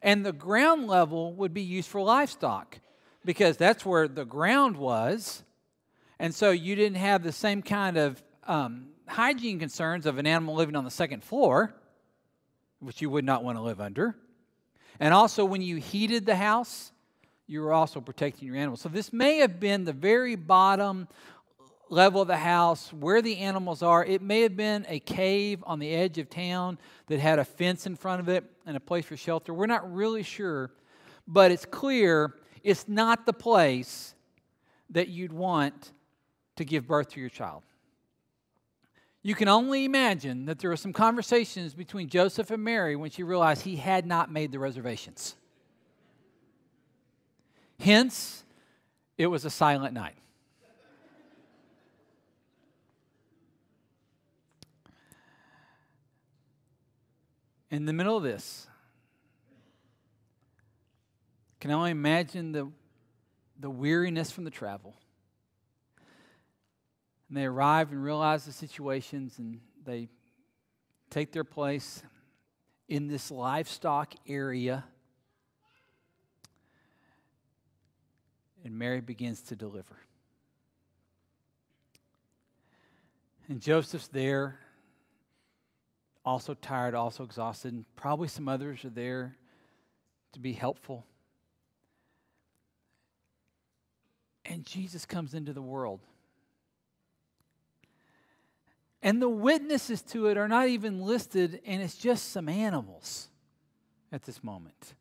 and 0.00 0.24
the 0.24 0.32
ground 0.32 0.86
level 0.86 1.34
would 1.34 1.52
be 1.52 1.62
used 1.62 1.88
for 1.88 2.00
livestock 2.00 2.78
because 3.24 3.56
that's 3.56 3.84
where 3.84 4.08
the 4.08 4.24
ground 4.24 4.76
was. 4.76 5.42
And 6.18 6.34
so 6.34 6.50
you 6.50 6.74
didn't 6.74 6.96
have 6.96 7.22
the 7.22 7.32
same 7.32 7.62
kind 7.62 7.96
of 7.96 8.22
um, 8.46 8.88
hygiene 9.06 9.58
concerns 9.58 10.06
of 10.06 10.18
an 10.18 10.26
animal 10.26 10.54
living 10.54 10.76
on 10.76 10.84
the 10.84 10.90
second 10.90 11.22
floor, 11.22 11.74
which 12.80 13.00
you 13.00 13.10
would 13.10 13.24
not 13.24 13.44
want 13.44 13.58
to 13.58 13.62
live 13.62 13.80
under. 13.80 14.16
And 15.00 15.12
also, 15.14 15.44
when 15.44 15.62
you 15.62 15.76
heated 15.76 16.26
the 16.26 16.36
house, 16.36 16.92
you 17.46 17.60
were 17.62 17.72
also 17.72 18.00
protecting 18.00 18.46
your 18.46 18.56
animals. 18.56 18.80
So, 18.80 18.88
this 18.88 19.12
may 19.12 19.38
have 19.38 19.58
been 19.58 19.84
the 19.84 19.92
very 19.92 20.36
bottom 20.36 21.08
level 21.88 22.22
of 22.22 22.28
the 22.28 22.36
house, 22.36 22.92
where 22.92 23.20
the 23.20 23.38
animals 23.38 23.82
are. 23.82 24.04
It 24.04 24.22
may 24.22 24.40
have 24.40 24.56
been 24.56 24.86
a 24.88 24.98
cave 24.98 25.62
on 25.66 25.78
the 25.78 25.90
edge 25.90 26.16
of 26.18 26.30
town 26.30 26.78
that 27.08 27.20
had 27.20 27.38
a 27.38 27.44
fence 27.44 27.86
in 27.86 27.96
front 27.96 28.20
of 28.20 28.28
it 28.28 28.44
and 28.64 28.76
a 28.76 28.80
place 28.80 29.04
for 29.04 29.16
shelter. 29.16 29.52
We're 29.52 29.66
not 29.66 29.92
really 29.92 30.22
sure, 30.22 30.70
but 31.28 31.50
it's 31.50 31.66
clear 31.66 32.34
it's 32.62 32.88
not 32.88 33.26
the 33.26 33.32
place 33.32 34.14
that 34.90 35.08
you'd 35.08 35.32
want 35.32 35.92
to 36.56 36.64
give 36.64 36.86
birth 36.86 37.10
to 37.10 37.20
your 37.20 37.28
child. 37.28 37.62
You 39.22 39.36
can 39.36 39.46
only 39.48 39.84
imagine 39.84 40.46
that 40.46 40.58
there 40.58 40.70
were 40.70 40.76
some 40.76 40.92
conversations 40.92 41.74
between 41.74 42.08
Joseph 42.08 42.50
and 42.50 42.62
Mary 42.62 42.96
when 42.96 43.10
she 43.10 43.22
realized 43.22 43.62
he 43.62 43.76
had 43.76 44.04
not 44.04 44.32
made 44.32 44.50
the 44.50 44.58
reservations. 44.58 45.36
Hence, 47.78 48.44
it 49.16 49.28
was 49.28 49.44
a 49.44 49.50
silent 49.50 49.94
night. 49.94 50.16
in 57.72 57.86
the 57.86 57.92
middle 57.92 58.18
of 58.18 58.22
this, 58.22 58.66
can 61.58 61.70
I 61.70 61.74
only 61.74 61.90
imagine 61.90 62.52
the, 62.52 62.70
the 63.58 63.70
weariness 63.70 64.30
from 64.30 64.44
the 64.44 64.50
travel. 64.50 64.94
And 67.32 67.38
they 67.38 67.46
arrive 67.46 67.92
and 67.92 68.04
realize 68.04 68.44
the 68.44 68.52
situations 68.52 69.38
and 69.38 69.58
they 69.86 70.10
take 71.08 71.32
their 71.32 71.44
place 71.44 72.02
in 72.90 73.08
this 73.08 73.30
livestock 73.30 74.12
area. 74.28 74.84
And 78.62 78.78
Mary 78.78 79.00
begins 79.00 79.40
to 79.44 79.56
deliver. 79.56 79.96
And 83.48 83.62
Joseph's 83.62 84.08
there 84.08 84.58
also 86.26 86.52
tired, 86.52 86.94
also 86.94 87.24
exhausted, 87.24 87.72
and 87.72 87.86
probably 87.96 88.28
some 88.28 88.46
others 88.46 88.84
are 88.84 88.90
there 88.90 89.38
to 90.32 90.38
be 90.38 90.52
helpful. 90.52 91.06
And 94.44 94.66
Jesus 94.66 95.06
comes 95.06 95.32
into 95.32 95.54
the 95.54 95.62
world. 95.62 96.00
And 99.02 99.20
the 99.20 99.28
witnesses 99.28 100.00
to 100.02 100.26
it 100.26 100.36
are 100.36 100.48
not 100.48 100.68
even 100.68 101.02
listed, 101.02 101.60
and 101.66 101.82
it's 101.82 101.96
just 101.96 102.30
some 102.30 102.48
animals 102.48 103.28
at 104.12 104.22
this 104.22 104.44
moment. 104.44 104.94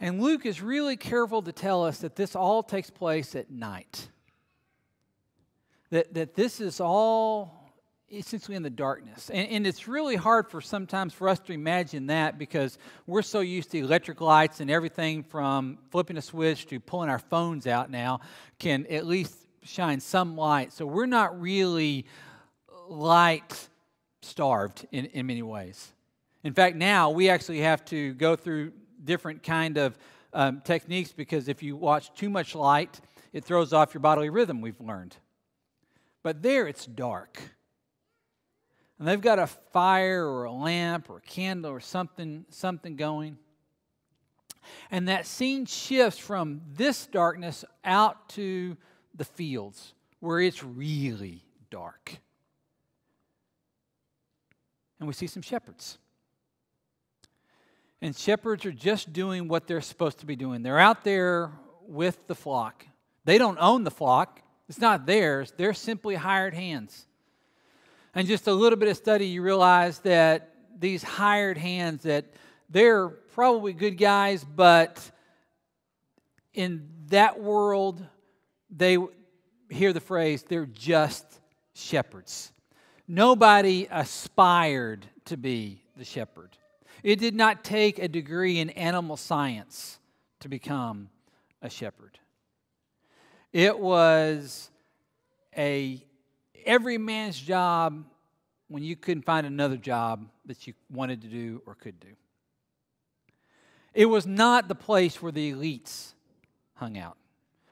And 0.00 0.20
Luke 0.20 0.46
is 0.46 0.62
really 0.62 0.96
careful 0.96 1.42
to 1.42 1.52
tell 1.52 1.84
us 1.84 1.98
that 1.98 2.16
this 2.16 2.34
all 2.34 2.62
takes 2.62 2.90
place 2.90 3.36
at 3.36 3.50
night. 3.50 4.08
That, 5.90 6.14
that 6.14 6.34
this 6.34 6.60
is 6.60 6.80
all 6.80 7.60
essentially 8.10 8.56
in 8.56 8.62
the 8.62 8.70
darkness. 8.70 9.30
And, 9.30 9.48
and, 9.50 9.66
it's 9.66 9.86
really 9.86 10.16
hard 10.16 10.50
for 10.50 10.60
sometimes 10.60 11.14
for 11.14 11.28
us 11.28 11.38
to 11.40 11.52
imagine 11.52 12.08
that 12.08 12.38
because 12.38 12.76
we're 13.06 13.22
so 13.22 13.38
used 13.38 13.70
to 13.70 13.78
electric 13.78 14.20
lights 14.20 14.58
and 14.58 14.68
everything 14.68 15.22
from 15.22 15.78
flipping 15.90 16.16
a 16.16 16.22
switch 16.22 16.66
to 16.66 16.80
pulling 16.80 17.08
our 17.08 17.20
phones 17.20 17.68
out 17.68 17.88
now 17.88 18.18
can 18.58 18.84
at 18.88 19.06
least 19.06 19.39
shine 19.62 20.00
some 20.00 20.36
light. 20.36 20.72
So 20.72 20.86
we're 20.86 21.06
not 21.06 21.40
really 21.40 22.06
light 22.88 23.68
starved 24.22 24.86
in, 24.92 25.06
in 25.06 25.26
many 25.26 25.42
ways. 25.42 25.92
In 26.42 26.52
fact, 26.52 26.76
now 26.76 27.10
we 27.10 27.28
actually 27.28 27.60
have 27.60 27.84
to 27.86 28.14
go 28.14 28.36
through 28.36 28.72
different 29.04 29.42
kind 29.42 29.76
of 29.76 29.98
um, 30.32 30.62
techniques 30.64 31.12
because 31.12 31.48
if 31.48 31.62
you 31.62 31.76
watch 31.76 32.12
too 32.14 32.30
much 32.30 32.54
light, 32.54 33.00
it 33.32 33.44
throws 33.44 33.72
off 33.72 33.94
your 33.94 34.00
bodily 34.00 34.30
rhythm, 34.30 34.60
we've 34.60 34.80
learned. 34.80 35.16
But 36.22 36.42
there 36.42 36.66
it's 36.66 36.86
dark 36.86 37.40
and 39.00 39.08
they've 39.08 39.20
got 39.20 39.38
a 39.38 39.46
fire 39.46 40.28
or 40.28 40.44
a 40.44 40.52
lamp 40.52 41.08
or 41.08 41.16
a 41.16 41.22
candle 41.22 41.72
or 41.72 41.80
something, 41.80 42.44
something 42.50 42.96
going. 42.96 43.38
And 44.90 45.08
that 45.08 45.26
scene 45.26 45.64
shifts 45.64 46.20
from 46.20 46.60
this 46.76 47.06
darkness 47.06 47.64
out 47.82 48.28
to 48.30 48.76
the 49.14 49.24
fields 49.24 49.94
where 50.20 50.40
it's 50.40 50.62
really 50.62 51.44
dark. 51.70 52.18
And 54.98 55.06
we 55.06 55.14
see 55.14 55.26
some 55.26 55.42
shepherds. 55.42 55.98
And 58.02 58.16
shepherds 58.16 58.64
are 58.64 58.72
just 58.72 59.12
doing 59.12 59.48
what 59.48 59.66
they're 59.66 59.80
supposed 59.80 60.18
to 60.18 60.26
be 60.26 60.36
doing. 60.36 60.62
They're 60.62 60.78
out 60.78 61.04
there 61.04 61.52
with 61.86 62.26
the 62.26 62.34
flock. 62.34 62.86
They 63.24 63.38
don't 63.38 63.58
own 63.60 63.84
the 63.84 63.90
flock, 63.90 64.40
it's 64.68 64.78
not 64.78 65.06
theirs, 65.06 65.52
they're 65.56 65.74
simply 65.74 66.14
hired 66.14 66.54
hands. 66.54 67.06
And 68.14 68.26
just 68.26 68.46
a 68.46 68.52
little 68.52 68.78
bit 68.78 68.88
of 68.88 68.96
study, 68.96 69.26
you 69.26 69.42
realize 69.42 69.98
that 70.00 70.54
these 70.78 71.02
hired 71.02 71.58
hands 71.58 72.02
that 72.04 72.24
they're 72.68 73.08
probably 73.08 73.72
good 73.72 73.98
guys, 73.98 74.44
but 74.44 75.10
in 76.54 76.88
that 77.08 77.40
world, 77.40 78.04
they 78.70 78.98
hear 79.68 79.92
the 79.92 80.00
phrase, 80.00 80.42
they're 80.42 80.66
just 80.66 81.24
shepherds. 81.74 82.52
Nobody 83.06 83.88
aspired 83.90 85.06
to 85.26 85.36
be 85.36 85.82
the 85.96 86.04
shepherd. 86.04 86.56
It 87.02 87.18
did 87.18 87.34
not 87.34 87.64
take 87.64 87.98
a 87.98 88.08
degree 88.08 88.58
in 88.58 88.70
animal 88.70 89.16
science 89.16 89.98
to 90.40 90.48
become 90.48 91.08
a 91.62 91.70
shepherd. 91.70 92.18
It 93.52 93.78
was 93.78 94.70
a 95.56 96.04
every 96.64 96.98
man's 96.98 97.38
job 97.38 98.04
when 98.68 98.82
you 98.82 98.94
couldn't 98.94 99.24
find 99.24 99.46
another 99.46 99.76
job 99.76 100.28
that 100.46 100.66
you 100.66 100.74
wanted 100.90 101.22
to 101.22 101.28
do 101.28 101.62
or 101.66 101.74
could 101.74 101.98
do. 101.98 102.14
It 103.92 104.06
was 104.06 104.26
not 104.26 104.68
the 104.68 104.74
place 104.74 105.20
where 105.20 105.32
the 105.32 105.52
elites 105.52 106.12
hung 106.74 106.96
out. 106.96 107.16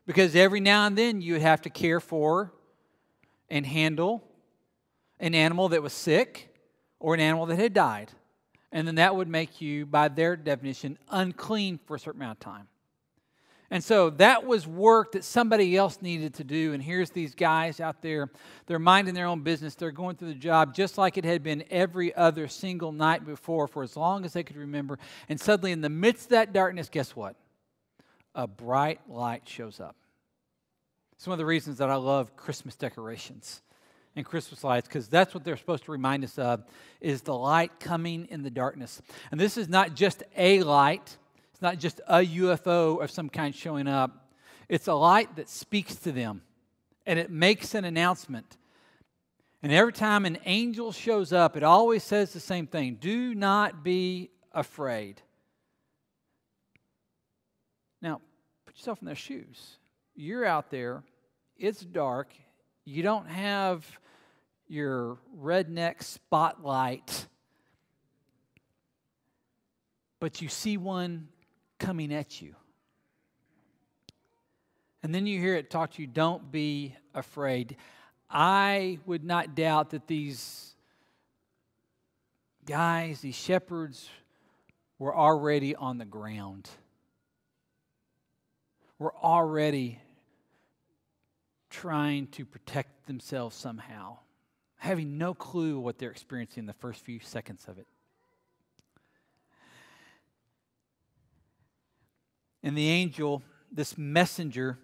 Because 0.08 0.34
every 0.34 0.60
now 0.60 0.86
and 0.86 0.96
then 0.96 1.20
you 1.20 1.34
would 1.34 1.42
have 1.42 1.60
to 1.60 1.68
care 1.68 2.00
for 2.00 2.50
and 3.50 3.66
handle 3.66 4.24
an 5.20 5.34
animal 5.34 5.68
that 5.68 5.82
was 5.82 5.92
sick 5.92 6.48
or 6.98 7.12
an 7.12 7.20
animal 7.20 7.44
that 7.44 7.58
had 7.58 7.74
died. 7.74 8.10
And 8.72 8.88
then 8.88 8.94
that 8.94 9.14
would 9.14 9.28
make 9.28 9.60
you, 9.60 9.84
by 9.84 10.08
their 10.08 10.34
definition, 10.34 10.96
unclean 11.10 11.78
for 11.84 11.96
a 11.96 11.98
certain 11.98 12.22
amount 12.22 12.38
of 12.38 12.40
time. 12.40 12.68
And 13.70 13.84
so 13.84 14.08
that 14.08 14.46
was 14.46 14.66
work 14.66 15.12
that 15.12 15.24
somebody 15.24 15.76
else 15.76 16.00
needed 16.00 16.32
to 16.36 16.44
do. 16.44 16.72
And 16.72 16.82
here's 16.82 17.10
these 17.10 17.34
guys 17.34 17.78
out 17.78 18.00
there. 18.00 18.30
They're 18.64 18.78
minding 18.78 19.12
their 19.12 19.26
own 19.26 19.42
business. 19.42 19.74
They're 19.74 19.90
going 19.90 20.16
through 20.16 20.28
the 20.28 20.34
job 20.34 20.74
just 20.74 20.96
like 20.96 21.18
it 21.18 21.26
had 21.26 21.42
been 21.42 21.64
every 21.70 22.14
other 22.14 22.48
single 22.48 22.92
night 22.92 23.26
before 23.26 23.68
for 23.68 23.82
as 23.82 23.94
long 23.94 24.24
as 24.24 24.32
they 24.32 24.42
could 24.42 24.56
remember. 24.56 24.98
And 25.28 25.38
suddenly, 25.38 25.72
in 25.72 25.82
the 25.82 25.90
midst 25.90 26.24
of 26.24 26.30
that 26.30 26.54
darkness, 26.54 26.88
guess 26.88 27.14
what? 27.14 27.36
A 28.34 28.46
bright 28.46 29.00
light 29.08 29.48
shows 29.48 29.80
up. 29.80 29.96
It's 31.12 31.26
one 31.26 31.32
of 31.32 31.38
the 31.38 31.46
reasons 31.46 31.78
that 31.78 31.90
I 31.90 31.96
love 31.96 32.36
Christmas 32.36 32.76
decorations 32.76 33.62
and 34.14 34.24
Christmas 34.24 34.62
lights 34.62 34.86
because 34.86 35.08
that's 35.08 35.34
what 35.34 35.44
they're 35.44 35.56
supposed 35.56 35.84
to 35.84 35.92
remind 35.92 36.22
us 36.24 36.38
of 36.38 36.64
is 37.00 37.22
the 37.22 37.34
light 37.34 37.80
coming 37.80 38.26
in 38.30 38.42
the 38.42 38.50
darkness. 38.50 39.02
And 39.30 39.40
this 39.40 39.56
is 39.56 39.68
not 39.68 39.94
just 39.94 40.22
a 40.36 40.62
light 40.62 41.16
it's 41.58 41.62
not 41.62 41.78
just 41.80 42.00
a 42.06 42.18
UFO 42.18 43.02
of 43.02 43.10
some 43.10 43.28
kind 43.28 43.52
showing 43.52 43.88
up, 43.88 44.30
it's 44.68 44.86
a 44.86 44.94
light 44.94 45.34
that 45.34 45.48
speaks 45.48 45.96
to 45.96 46.12
them 46.12 46.42
and 47.04 47.18
it 47.18 47.32
makes 47.32 47.74
an 47.74 47.84
announcement. 47.84 48.56
And 49.60 49.72
every 49.72 49.92
time 49.92 50.24
an 50.24 50.38
angel 50.44 50.92
shows 50.92 51.32
up, 51.32 51.56
it 51.56 51.64
always 51.64 52.04
says 52.04 52.32
the 52.32 52.38
same 52.38 52.68
thing 52.68 52.96
do 53.00 53.34
not 53.34 53.82
be 53.82 54.30
afraid. 54.52 55.20
Now, 58.00 58.20
put 58.64 58.67
yourself 58.78 59.00
in 59.00 59.06
their 59.06 59.16
shoes. 59.16 59.78
You're 60.14 60.44
out 60.44 60.70
there, 60.70 61.02
it's 61.56 61.80
dark, 61.80 62.32
you 62.84 63.02
don't 63.02 63.28
have 63.28 63.84
your 64.68 65.18
redneck 65.36 66.00
spotlight, 66.00 67.26
but 70.20 70.40
you 70.40 70.48
see 70.48 70.76
one 70.76 71.26
coming 71.80 72.14
at 72.14 72.40
you. 72.40 72.54
And 75.02 75.12
then 75.12 75.26
you 75.26 75.40
hear 75.40 75.56
it 75.56 75.70
talk 75.70 75.94
to 75.94 76.02
you, 76.02 76.06
don't 76.06 76.52
be 76.52 76.94
afraid. 77.14 77.76
I 78.30 79.00
would 79.06 79.24
not 79.24 79.56
doubt 79.56 79.90
that 79.90 80.06
these 80.06 80.76
guys, 82.64 83.22
these 83.22 83.34
shepherds, 83.34 84.08
were 85.00 85.16
already 85.16 85.74
on 85.74 85.98
the 85.98 86.04
ground. 86.04 86.68
Were 88.98 89.14
already 89.14 90.00
trying 91.70 92.26
to 92.28 92.44
protect 92.44 93.06
themselves 93.06 93.54
somehow, 93.54 94.18
having 94.76 95.18
no 95.18 95.34
clue 95.34 95.78
what 95.78 95.98
they're 95.98 96.10
experiencing 96.10 96.62
in 96.62 96.66
the 96.66 96.72
first 96.72 97.04
few 97.04 97.20
seconds 97.20 97.66
of 97.68 97.78
it. 97.78 97.86
And 102.62 102.76
the 102.76 102.88
angel, 102.88 103.42
this 103.70 103.96
messenger, 103.96 104.78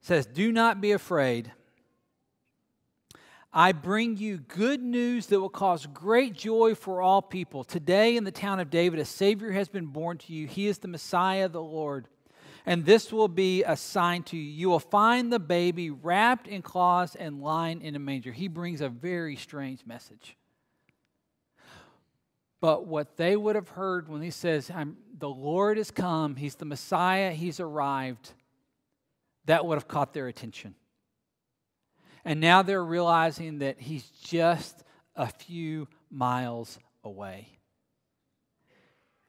says, 0.00 0.26
Do 0.26 0.50
not 0.50 0.80
be 0.80 0.92
afraid. 0.92 1.52
I 3.52 3.70
bring 3.70 4.16
you 4.16 4.38
good 4.38 4.82
news 4.82 5.26
that 5.26 5.40
will 5.40 5.48
cause 5.48 5.86
great 5.86 6.34
joy 6.34 6.74
for 6.74 7.00
all 7.00 7.22
people. 7.22 7.62
Today, 7.62 8.16
in 8.16 8.24
the 8.24 8.32
town 8.32 8.58
of 8.58 8.68
David, 8.68 8.98
a 8.98 9.04
Savior 9.04 9.52
has 9.52 9.68
been 9.68 9.86
born 9.86 10.18
to 10.18 10.32
you. 10.32 10.48
He 10.48 10.66
is 10.66 10.78
the 10.78 10.88
Messiah, 10.88 11.48
the 11.48 11.62
Lord. 11.62 12.08
And 12.66 12.84
this 12.86 13.12
will 13.12 13.28
be 13.28 13.62
a 13.62 13.76
sign 13.76 14.22
to 14.24 14.36
you. 14.36 14.42
You 14.42 14.70
will 14.70 14.80
find 14.80 15.32
the 15.32 15.38
baby 15.38 15.90
wrapped 15.90 16.48
in 16.48 16.62
cloths 16.62 17.14
and 17.14 17.42
lying 17.42 17.82
in 17.82 17.94
a 17.94 17.98
manger. 17.98 18.32
He 18.32 18.48
brings 18.48 18.80
a 18.80 18.88
very 18.88 19.36
strange 19.36 19.84
message. 19.84 20.36
But 22.60 22.86
what 22.86 23.18
they 23.18 23.36
would 23.36 23.56
have 23.56 23.68
heard 23.68 24.08
when 24.08 24.22
he 24.22 24.30
says, 24.30 24.70
The 25.18 25.28
Lord 25.28 25.76
has 25.76 25.90
come, 25.90 26.36
He's 26.36 26.54
the 26.54 26.64
Messiah, 26.64 27.32
He's 27.32 27.60
arrived, 27.60 28.30
that 29.44 29.66
would 29.66 29.74
have 29.74 29.86
caught 29.86 30.14
their 30.14 30.28
attention. 30.28 30.74
And 32.24 32.40
now 32.40 32.62
they're 32.62 32.82
realizing 32.82 33.58
that 33.58 33.78
He's 33.78 34.04
just 34.22 34.82
a 35.14 35.26
few 35.26 35.88
miles 36.10 36.78
away. 37.04 37.48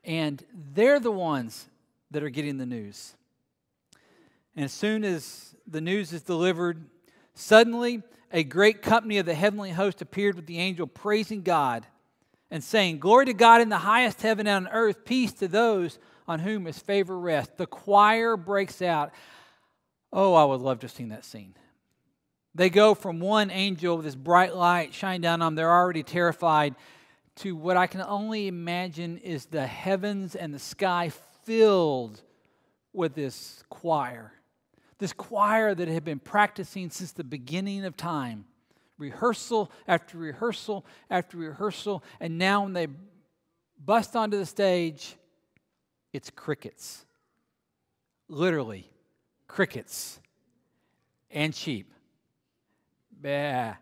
And 0.05 0.41
they're 0.73 1.01
the 1.01 1.11
ones 1.11 1.67
that 2.11 2.23
are 2.23 2.29
getting 2.29 2.57
the 2.57 2.65
news. 2.65 3.15
And 4.55 4.65
as 4.65 4.71
soon 4.71 5.03
as 5.03 5.55
the 5.67 5.81
news 5.81 6.13
is 6.13 6.21
delivered, 6.21 6.85
suddenly 7.33 8.01
a 8.31 8.43
great 8.43 8.81
company 8.81 9.17
of 9.17 9.25
the 9.25 9.33
heavenly 9.33 9.71
host 9.71 10.01
appeared 10.01 10.35
with 10.35 10.45
the 10.45 10.59
angel, 10.59 10.87
praising 10.87 11.41
God 11.41 11.85
and 12.49 12.63
saying, 12.63 12.99
Glory 12.99 13.25
to 13.25 13.33
God 13.33 13.61
in 13.61 13.69
the 13.69 13.77
highest 13.77 14.21
heaven 14.21 14.47
and 14.47 14.67
on 14.67 14.73
earth, 14.73 15.05
peace 15.05 15.33
to 15.33 15.47
those 15.47 15.99
on 16.27 16.39
whom 16.39 16.65
his 16.65 16.79
favor 16.79 17.17
rests. 17.17 17.53
The 17.57 17.67
choir 17.67 18.37
breaks 18.37 18.81
out. 18.81 19.11
Oh, 20.11 20.33
I 20.33 20.45
would 20.45 20.61
love 20.61 20.79
to 20.79 20.85
have 20.85 20.91
seen 20.91 21.09
that 21.09 21.25
scene. 21.25 21.55
They 22.53 22.69
go 22.69 22.95
from 22.95 23.19
one 23.19 23.51
angel 23.51 23.97
with 23.97 24.05
this 24.05 24.15
bright 24.15 24.55
light 24.55 24.93
shining 24.93 25.21
down 25.21 25.41
on 25.41 25.47
them, 25.47 25.55
they're 25.55 25.71
already 25.71 26.03
terrified, 26.03 26.75
to 27.37 27.53
what 27.53 27.75
I 27.75 27.87
can 27.87 28.01
only 28.01 28.47
imagine 28.47 29.17
is 29.17 29.45
the 29.45 29.67
heavens 29.67 30.35
and 30.35 30.53
the 30.53 30.59
sky 30.59 31.11
filled 31.43 32.21
with 32.93 33.13
this 33.13 33.61
choir. 33.69 34.31
This 35.05 35.13
choir 35.13 35.75
that 35.75 35.87
had 35.87 36.03
been 36.03 36.17
practicing 36.17 36.89
since 36.89 37.11
the 37.11 37.23
beginning 37.23 37.85
of 37.85 37.95
time 37.95 38.45
rehearsal 38.97 39.71
after 39.87 40.17
rehearsal 40.17 40.83
after 41.11 41.37
rehearsal. 41.37 42.03
And 42.19 42.39
now, 42.39 42.63
when 42.63 42.73
they 42.73 42.87
bust 43.77 44.15
onto 44.15 44.35
the 44.35 44.47
stage, 44.47 45.15
it's 46.11 46.31
crickets. 46.31 47.05
Literally, 48.29 48.89
crickets 49.47 50.19
and 51.29 51.53
sheep. 51.53 51.93
Bah. 53.11 53.73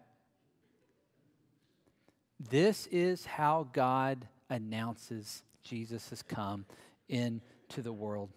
This 2.49 2.85
is 2.87 3.25
how 3.25 3.69
God 3.71 4.27
announces 4.49 5.41
Jesus 5.63 6.09
has 6.09 6.21
come 6.21 6.65
into 7.07 7.81
the 7.81 7.93
world. 7.93 8.29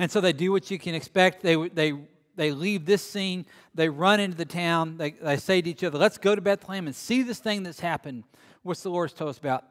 And 0.00 0.10
so 0.10 0.20
they 0.20 0.32
do 0.32 0.50
what 0.50 0.70
you 0.70 0.78
can 0.78 0.94
expect. 0.94 1.42
They, 1.42 1.68
they 1.68 1.92
they 2.36 2.52
leave 2.52 2.86
this 2.86 3.02
scene, 3.02 3.44
they 3.74 3.90
run 3.90 4.18
into 4.18 4.34
the 4.34 4.46
town, 4.46 4.96
they, 4.96 5.10
they 5.10 5.36
say 5.36 5.60
to 5.60 5.68
each 5.68 5.84
other, 5.84 5.98
Let's 5.98 6.16
go 6.16 6.34
to 6.34 6.40
Bethlehem 6.40 6.86
and 6.86 6.96
see 6.96 7.22
this 7.22 7.38
thing 7.38 7.64
that's 7.64 7.80
happened. 7.80 8.24
What's 8.62 8.82
the 8.82 8.88
Lord's 8.88 9.12
told 9.12 9.28
us 9.28 9.36
about? 9.36 9.64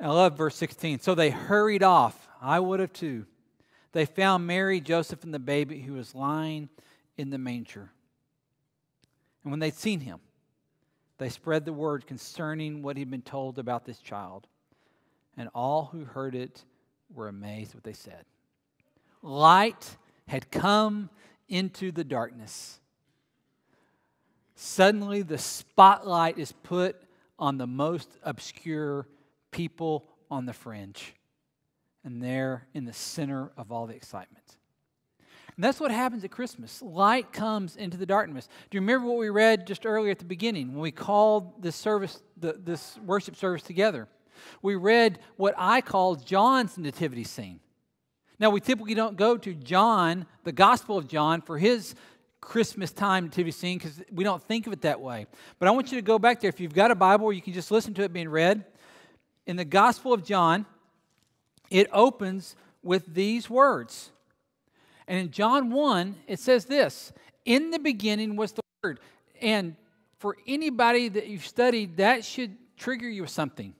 I 0.00 0.08
love 0.08 0.36
verse 0.36 0.56
16. 0.56 0.98
So 0.98 1.14
they 1.14 1.30
hurried 1.30 1.84
off. 1.84 2.28
I 2.40 2.58
would 2.58 2.80
have 2.80 2.92
too. 2.92 3.26
They 3.92 4.04
found 4.04 4.48
Mary, 4.48 4.80
Joseph, 4.80 5.22
and 5.22 5.32
the 5.32 5.38
baby 5.38 5.80
who 5.80 5.92
was 5.92 6.12
lying 6.12 6.70
in 7.16 7.30
the 7.30 7.38
manger. 7.38 7.92
And 9.44 9.52
when 9.52 9.60
they'd 9.60 9.74
seen 9.74 10.00
him, 10.00 10.18
they 11.18 11.28
spread 11.28 11.64
the 11.64 11.72
word 11.72 12.08
concerning 12.08 12.82
what 12.82 12.96
he'd 12.96 13.12
been 13.12 13.22
told 13.22 13.60
about 13.60 13.84
this 13.84 14.00
child. 14.00 14.48
And 15.36 15.48
all 15.54 15.90
who 15.92 16.04
heard 16.04 16.34
it 16.34 16.64
were 17.14 17.28
amazed 17.28 17.74
what 17.74 17.84
they 17.84 17.92
said. 17.92 18.24
Light 19.22 19.96
had 20.26 20.50
come 20.50 21.10
into 21.48 21.92
the 21.92 22.04
darkness. 22.04 22.80
Suddenly, 24.54 25.22
the 25.22 25.38
spotlight 25.38 26.38
is 26.38 26.52
put 26.52 26.96
on 27.38 27.58
the 27.58 27.66
most 27.66 28.16
obscure 28.22 29.06
people 29.50 30.08
on 30.30 30.46
the 30.46 30.52
fringe. 30.52 31.14
And 32.04 32.22
they're 32.22 32.66
in 32.74 32.84
the 32.84 32.92
center 32.92 33.52
of 33.56 33.70
all 33.70 33.86
the 33.86 33.94
excitement. 33.94 34.56
And 35.56 35.64
that's 35.64 35.78
what 35.78 35.90
happens 35.90 36.24
at 36.24 36.30
Christmas. 36.30 36.80
Light 36.80 37.32
comes 37.32 37.76
into 37.76 37.96
the 37.96 38.06
darkness. 38.06 38.48
Do 38.70 38.76
you 38.76 38.80
remember 38.80 39.06
what 39.06 39.18
we 39.18 39.28
read 39.28 39.66
just 39.66 39.84
earlier 39.84 40.10
at 40.10 40.18
the 40.18 40.24
beginning 40.24 40.72
when 40.72 40.80
we 40.80 40.90
called 40.90 41.62
this 41.62 41.76
service, 41.76 42.22
the, 42.38 42.54
this 42.54 42.98
worship 43.04 43.36
service 43.36 43.62
together? 43.62 44.08
We 44.62 44.76
read 44.76 45.18
what 45.36 45.54
I 45.58 45.80
call 45.82 46.16
John's 46.16 46.78
nativity 46.78 47.24
scene. 47.24 47.60
Now, 48.38 48.50
we 48.50 48.60
typically 48.60 48.94
don't 48.94 49.16
go 49.16 49.36
to 49.36 49.54
John, 49.54 50.26
the 50.44 50.52
Gospel 50.52 50.98
of 50.98 51.06
John, 51.06 51.42
for 51.42 51.58
his 51.58 51.94
Christmas 52.40 52.92
nativity 53.00 53.52
scene 53.52 53.78
because 53.78 54.02
we 54.10 54.24
don't 54.24 54.42
think 54.42 54.66
of 54.66 54.72
it 54.72 54.82
that 54.82 55.00
way. 55.00 55.26
But 55.58 55.68
I 55.68 55.70
want 55.70 55.92
you 55.92 55.98
to 55.98 56.02
go 56.02 56.18
back 56.18 56.40
there. 56.40 56.48
If 56.48 56.60
you've 56.60 56.74
got 56.74 56.90
a 56.90 56.94
Bible 56.94 57.32
you 57.32 57.40
can 57.40 57.52
just 57.52 57.70
listen 57.70 57.94
to 57.94 58.02
it 58.02 58.12
being 58.12 58.28
read, 58.28 58.64
in 59.46 59.56
the 59.56 59.64
Gospel 59.64 60.12
of 60.12 60.24
John, 60.24 60.66
it 61.70 61.88
opens 61.92 62.56
with 62.82 63.14
these 63.14 63.48
words. 63.48 64.10
And 65.06 65.18
in 65.18 65.30
John 65.30 65.70
1, 65.70 66.16
it 66.26 66.38
says 66.38 66.66
this 66.66 67.12
In 67.44 67.70
the 67.70 67.78
beginning 67.78 68.36
was 68.36 68.52
the 68.52 68.62
Word. 68.82 69.00
And 69.40 69.76
for 70.18 70.36
anybody 70.46 71.08
that 71.08 71.28
you've 71.28 71.46
studied, 71.46 71.96
that 71.96 72.24
should 72.24 72.56
trigger 72.76 73.08
you 73.08 73.22
with 73.22 73.30
something. 73.30 73.74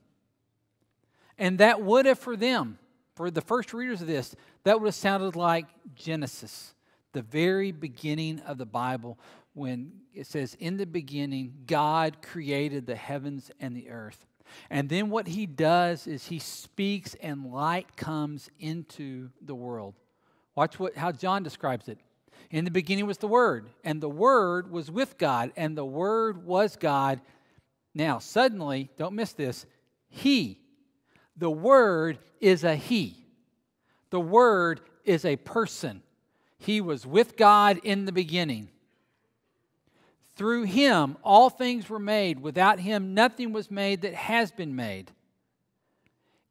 And 1.37 1.57
that 1.59 1.81
would 1.81 2.05
have 2.05 2.19
for 2.19 2.35
them 2.35 2.77
for 3.15 3.29
the 3.29 3.41
first 3.41 3.73
readers 3.73 4.01
of 4.01 4.07
this, 4.07 4.35
that 4.63 4.79
would 4.79 4.87
have 4.87 4.95
sounded 4.95 5.35
like 5.35 5.65
Genesis, 5.95 6.73
the 7.11 7.21
very 7.21 7.71
beginning 7.71 8.39
of 8.41 8.57
the 8.57 8.65
Bible, 8.65 9.19
when 9.53 9.91
it 10.13 10.27
says, 10.27 10.55
In 10.59 10.77
the 10.77 10.85
beginning, 10.85 11.53
God 11.67 12.21
created 12.21 12.85
the 12.85 12.95
heavens 12.95 13.51
and 13.59 13.75
the 13.75 13.89
earth. 13.89 14.25
And 14.69 14.89
then 14.89 15.09
what 15.09 15.27
he 15.27 15.45
does 15.45 16.07
is 16.07 16.27
he 16.27 16.39
speaks 16.39 17.15
and 17.21 17.51
light 17.51 17.95
comes 17.95 18.49
into 18.59 19.29
the 19.41 19.55
world. 19.55 19.95
Watch 20.55 20.79
what, 20.79 20.95
how 20.95 21.11
John 21.11 21.43
describes 21.43 21.87
it. 21.87 21.97
In 22.51 22.65
the 22.65 22.71
beginning 22.71 23.07
was 23.07 23.17
the 23.17 23.27
Word, 23.27 23.69
and 23.83 24.01
the 24.01 24.09
Word 24.09 24.69
was 24.69 24.91
with 24.91 25.17
God, 25.17 25.51
and 25.55 25.77
the 25.77 25.85
Word 25.85 26.45
was 26.45 26.75
God. 26.75 27.21
Now, 27.95 28.19
suddenly, 28.19 28.89
don't 28.97 29.15
miss 29.15 29.33
this, 29.33 29.65
He. 30.09 30.59
The 31.37 31.51
Word 31.51 32.19
is 32.39 32.63
a 32.63 32.75
He. 32.75 33.25
The 34.09 34.19
Word 34.19 34.81
is 35.03 35.25
a 35.25 35.35
person. 35.37 36.03
He 36.57 36.79
was 36.81 37.05
with 37.05 37.35
God 37.35 37.79
in 37.83 38.05
the 38.05 38.11
beginning. 38.11 38.69
Through 40.35 40.63
him, 40.63 41.17
all 41.23 41.49
things 41.49 41.89
were 41.89 41.99
made. 41.99 42.39
Without 42.39 42.79
him, 42.79 43.13
nothing 43.13 43.53
was 43.53 43.69
made 43.69 44.01
that 44.01 44.15
has 44.15 44.51
been 44.51 44.75
made. 44.75 45.11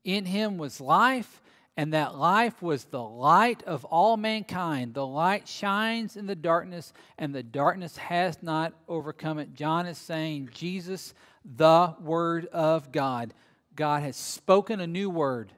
In 0.04 0.24
him 0.24 0.56
was 0.58 0.80
life, 0.80 1.42
and 1.76 1.92
that 1.92 2.16
life 2.16 2.60
was 2.62 2.84
the 2.84 3.02
light 3.02 3.62
of 3.64 3.84
all 3.86 4.16
mankind. 4.16 4.94
The 4.94 5.06
light 5.06 5.48
shines 5.48 6.16
in 6.16 6.26
the 6.26 6.36
darkness, 6.36 6.92
and 7.18 7.34
the 7.34 7.42
darkness 7.42 7.96
has 7.96 8.40
not 8.42 8.72
overcome 8.86 9.38
it. 9.38 9.54
John 9.54 9.86
is 9.86 9.98
saying, 9.98 10.50
Jesus, 10.52 11.14
the 11.44 11.94
Word 12.00 12.46
of 12.46 12.92
God. 12.92 13.34
God 13.74 14.02
has 14.02 14.16
spoken 14.16 14.80
a 14.80 14.86
new 14.86 15.08
word, 15.08 15.52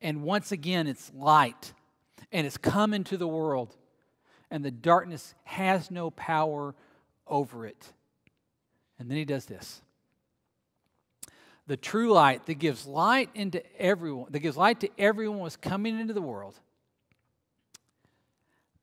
and 0.00 0.22
once 0.22 0.52
again, 0.52 0.86
it's 0.86 1.10
light, 1.14 1.72
and 2.32 2.46
it's 2.46 2.56
come 2.56 2.94
into 2.94 3.16
the 3.16 3.28
world, 3.28 3.76
and 4.50 4.64
the 4.64 4.70
darkness 4.70 5.34
has 5.44 5.90
no 5.90 6.10
power 6.10 6.74
over 7.26 7.66
it. 7.66 7.92
And 8.98 9.10
then 9.10 9.16
he 9.16 9.24
does 9.24 9.46
this. 9.46 9.82
The 11.66 11.76
true 11.76 12.12
light 12.12 12.46
that 12.46 12.54
gives 12.54 12.86
light 12.86 13.30
into 13.34 13.62
everyone, 13.80 14.32
that 14.32 14.40
gives 14.40 14.56
light 14.56 14.80
to 14.80 14.88
everyone 14.98 15.38
was 15.38 15.56
coming 15.56 15.98
into 15.98 16.12
the 16.12 16.20
world. 16.20 16.58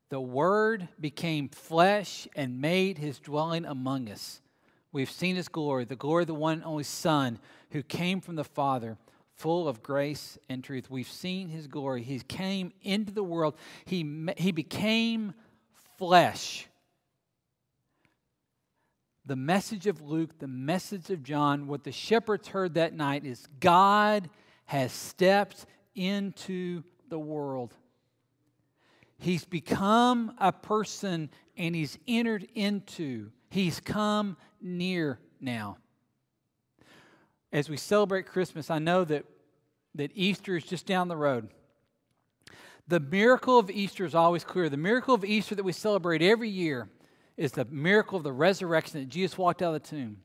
The 0.08 0.20
Word 0.20 0.88
became 0.98 1.48
flesh 1.48 2.26
and 2.34 2.60
made 2.60 2.98
his 2.98 3.18
dwelling 3.18 3.66
among 3.66 4.10
us. 4.10 4.40
We've 4.92 5.10
seen 5.10 5.36
his 5.36 5.48
glory, 5.48 5.84
the 5.84 5.96
glory 5.96 6.22
of 6.22 6.28
the 6.28 6.34
one 6.34 6.54
and 6.54 6.64
only 6.64 6.84
Son 6.84 7.38
who 7.70 7.82
came 7.82 8.20
from 8.20 8.36
the 8.36 8.44
Father, 8.44 8.96
full 9.34 9.68
of 9.68 9.82
grace 9.82 10.38
and 10.48 10.64
truth. 10.64 10.90
We've 10.90 11.10
seen 11.10 11.48
his 11.48 11.66
glory. 11.66 12.02
He 12.02 12.18
came 12.20 12.72
into 12.82 13.12
the 13.12 13.22
world, 13.22 13.56
he, 13.84 14.28
he 14.36 14.52
became 14.52 15.34
flesh 15.98 16.68
the 19.28 19.36
message 19.36 19.86
of 19.86 20.00
Luke, 20.00 20.38
the 20.38 20.48
message 20.48 21.10
of 21.10 21.22
John, 21.22 21.66
what 21.66 21.84
the 21.84 21.92
shepherds 21.92 22.48
heard 22.48 22.74
that 22.74 22.94
night 22.94 23.26
is 23.26 23.46
God 23.60 24.30
has 24.64 24.90
stepped 24.90 25.66
into 25.94 26.82
the 27.10 27.18
world. 27.18 27.74
He's 29.18 29.44
become 29.44 30.32
a 30.38 30.50
person 30.50 31.28
and 31.58 31.74
he's 31.74 31.98
entered 32.08 32.48
into, 32.54 33.30
he's 33.50 33.80
come 33.80 34.36
near 34.60 35.18
now. 35.40 35.78
As 37.52 37.68
we 37.68 37.76
celebrate 37.76 38.26
Christmas, 38.26 38.70
I 38.70 38.78
know 38.78 39.04
that, 39.04 39.24
that 39.94 40.10
Easter 40.14 40.56
is 40.56 40.64
just 40.64 40.86
down 40.86 41.08
the 41.08 41.16
road. 41.16 41.48
The 42.88 43.00
miracle 43.00 43.58
of 43.58 43.70
Easter 43.70 44.04
is 44.04 44.14
always 44.14 44.44
clear. 44.44 44.68
The 44.68 44.76
miracle 44.76 45.14
of 45.14 45.24
Easter 45.24 45.54
that 45.54 45.64
we 45.64 45.72
celebrate 45.72 46.22
every 46.22 46.48
year 46.48 46.88
is 47.36 47.52
the 47.52 47.66
miracle 47.66 48.16
of 48.16 48.24
the 48.24 48.32
resurrection 48.32 49.00
that 49.00 49.08
Jesus 49.08 49.38
walked 49.38 49.62
out 49.62 49.74
of 49.74 49.82
the 49.82 49.88
tomb. 49.88 50.18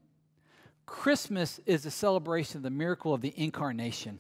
Christmas 0.86 1.60
is 1.66 1.86
a 1.86 1.92
celebration 1.92 2.58
of 2.58 2.64
the 2.64 2.70
miracle 2.70 3.14
of 3.14 3.22
the 3.22 3.34
incarnation. 3.38 4.20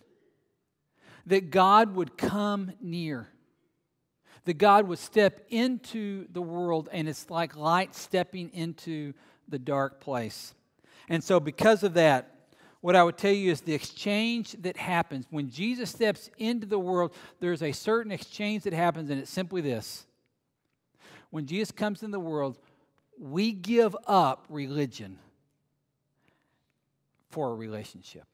That 1.25 1.49
God 1.49 1.95
would 1.95 2.17
come 2.17 2.73
near. 2.81 3.29
That 4.45 4.57
God 4.57 4.87
would 4.87 4.99
step 4.99 5.45
into 5.49 6.27
the 6.31 6.41
world, 6.41 6.89
and 6.91 7.07
it's 7.07 7.29
like 7.29 7.55
light 7.55 7.95
stepping 7.95 8.49
into 8.53 9.13
the 9.47 9.59
dark 9.59 9.99
place. 9.99 10.53
And 11.07 11.23
so, 11.23 11.39
because 11.39 11.83
of 11.83 11.93
that, 11.93 12.29
what 12.81 12.97
I 12.97 13.03
would 13.03 13.17
tell 13.17 13.31
you 13.31 13.51
is 13.51 13.61
the 13.61 13.73
exchange 13.73 14.51
that 14.61 14.75
happens 14.75 15.25
when 15.29 15.49
Jesus 15.49 15.89
steps 15.89 16.29
into 16.37 16.65
the 16.67 16.79
world, 16.79 17.15
there's 17.39 17.63
a 17.63 17.71
certain 17.71 18.11
exchange 18.11 18.63
that 18.63 18.73
happens, 18.73 19.09
and 19.09 19.21
it's 19.21 19.31
simply 19.31 19.61
this. 19.61 20.05
When 21.29 21.45
Jesus 21.45 21.71
comes 21.71 22.03
in 22.03 22.11
the 22.11 22.19
world, 22.19 22.57
we 23.17 23.53
give 23.53 23.95
up 24.05 24.45
religion 24.49 25.17
for 27.29 27.51
a 27.51 27.55
relationship. 27.55 28.27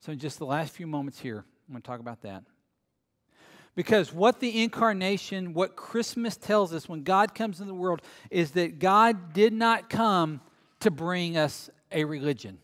So, 0.00 0.12
in 0.12 0.18
just 0.18 0.38
the 0.38 0.46
last 0.46 0.72
few 0.72 0.86
moments 0.86 1.18
here, 1.18 1.44
I'm 1.66 1.72
going 1.72 1.82
to 1.82 1.86
talk 1.86 2.00
about 2.00 2.22
that. 2.22 2.44
Because 3.74 4.12
what 4.12 4.38
the 4.40 4.62
incarnation, 4.62 5.52
what 5.52 5.74
Christmas 5.74 6.36
tells 6.36 6.72
us 6.72 6.88
when 6.88 7.02
God 7.02 7.34
comes 7.34 7.60
in 7.60 7.66
the 7.66 7.74
world, 7.74 8.02
is 8.30 8.52
that 8.52 8.78
God 8.78 9.32
did 9.32 9.52
not 9.52 9.90
come 9.90 10.40
to 10.80 10.90
bring 10.90 11.36
us 11.36 11.70
a 11.90 12.04
religion. 12.04 12.58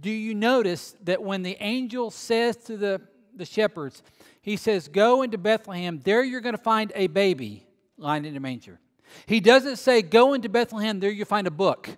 Do 0.00 0.10
you 0.10 0.34
notice 0.34 0.94
that 1.04 1.22
when 1.22 1.42
the 1.42 1.56
angel 1.60 2.10
says 2.10 2.56
to 2.64 2.76
the, 2.76 3.00
the 3.34 3.44
shepherds, 3.44 4.02
he 4.42 4.56
says, 4.56 4.88
Go 4.88 5.22
into 5.22 5.38
Bethlehem, 5.38 6.00
there 6.04 6.24
you're 6.24 6.40
going 6.40 6.56
to 6.56 6.62
find 6.62 6.92
a 6.94 7.06
baby 7.06 7.66
lying 7.96 8.24
in 8.24 8.36
a 8.36 8.40
manger. 8.40 8.78
He 9.26 9.40
doesn't 9.40 9.76
say, 9.76 10.02
Go 10.02 10.34
into 10.34 10.48
Bethlehem, 10.48 11.00
there 11.00 11.10
you 11.10 11.24
find 11.24 11.46
a 11.46 11.52
book. 11.52 11.88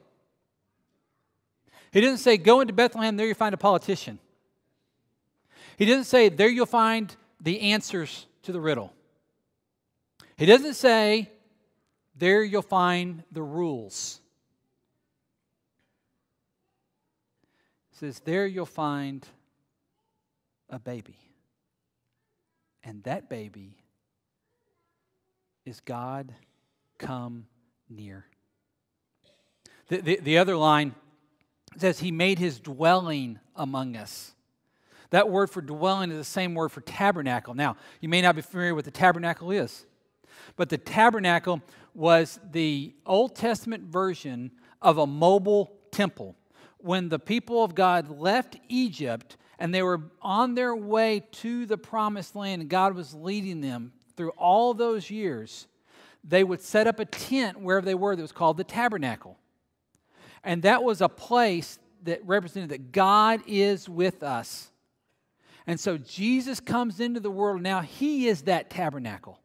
He 1.90 2.00
doesn't 2.00 2.18
say, 2.18 2.36
Go 2.36 2.60
into 2.60 2.72
Bethlehem, 2.72 3.16
there 3.16 3.26
you 3.26 3.34
find 3.34 3.54
a 3.54 3.58
politician. 3.58 4.18
He 5.76 5.86
doesn't 5.86 6.04
say, 6.04 6.28
There 6.28 6.48
you'll 6.48 6.66
find 6.66 7.16
the 7.40 7.60
answers 7.60 8.26
to 8.42 8.52
the 8.52 8.60
riddle. 8.60 8.92
He 10.36 10.46
doesn't 10.46 10.74
say, 10.74 11.30
There 12.16 12.42
you'll 12.42 12.62
find 12.62 13.24
the 13.32 13.42
rules. 13.42 14.20
He 17.90 17.96
says, 17.96 18.20
There 18.20 18.46
you'll 18.46 18.66
find 18.66 19.26
a 20.70 20.78
baby. 20.78 21.18
And 22.84 23.02
that 23.04 23.28
baby 23.28 23.76
is 25.64 25.80
God 25.80 26.32
come 26.98 27.46
near. 27.88 28.24
The, 29.88 30.00
the, 30.00 30.20
the, 30.22 30.38
other 30.38 30.56
line 30.56 30.94
says, 31.76 31.98
He 31.98 32.12
made 32.12 32.38
His 32.38 32.60
dwelling 32.60 33.38
among 33.56 33.96
us. 33.96 34.34
That 35.10 35.30
word 35.30 35.50
for 35.50 35.60
dwelling 35.60 36.10
is 36.10 36.18
the 36.18 36.24
same 36.24 36.54
word 36.54 36.70
for 36.70 36.80
tabernacle. 36.82 37.54
Now, 37.54 37.76
you 38.00 38.08
may 38.08 38.20
not 38.20 38.36
be 38.36 38.42
familiar 38.42 38.74
with 38.74 38.84
the 38.84 38.90
tabernacle 38.90 39.50
is, 39.50 39.86
but 40.56 40.68
the 40.68 40.78
tabernacle 40.78 41.62
was 41.94 42.38
the 42.52 42.94
Old 43.06 43.34
Testament 43.34 43.84
version 43.84 44.50
of 44.82 44.98
a 44.98 45.06
mobile 45.06 45.72
temple. 45.90 46.36
When 46.78 47.08
the 47.08 47.18
people 47.18 47.64
of 47.64 47.74
God 47.74 48.08
left 48.08 48.56
Egypt 48.68 49.36
and 49.58 49.74
they 49.74 49.82
were 49.82 50.02
on 50.22 50.54
their 50.54 50.76
way 50.76 51.24
to 51.32 51.66
the 51.66 51.78
promised 51.78 52.36
land, 52.36 52.62
and 52.62 52.70
God 52.70 52.94
was 52.94 53.14
leading 53.14 53.60
them 53.60 53.92
through 54.16 54.30
all 54.30 54.74
those 54.74 55.10
years, 55.10 55.66
they 56.22 56.44
would 56.44 56.60
set 56.60 56.86
up 56.86 57.00
a 57.00 57.04
tent 57.04 57.60
wherever 57.60 57.84
they 57.84 57.94
were 57.94 58.14
that 58.14 58.22
was 58.22 58.32
called 58.32 58.56
the 58.56 58.64
tabernacle. 58.64 59.38
And 60.44 60.62
that 60.62 60.84
was 60.84 61.00
a 61.00 61.08
place 61.08 61.78
that 62.04 62.24
represented 62.24 62.70
that 62.70 62.92
God 62.92 63.42
is 63.46 63.88
with 63.88 64.22
us. 64.22 64.70
And 65.68 65.78
so 65.78 65.98
Jesus 65.98 66.60
comes 66.60 66.98
into 66.98 67.20
the 67.20 67.30
world 67.30 67.60
now. 67.60 67.82
He 67.82 68.26
is 68.26 68.42
that 68.42 68.70
tabernacle. 68.70 69.38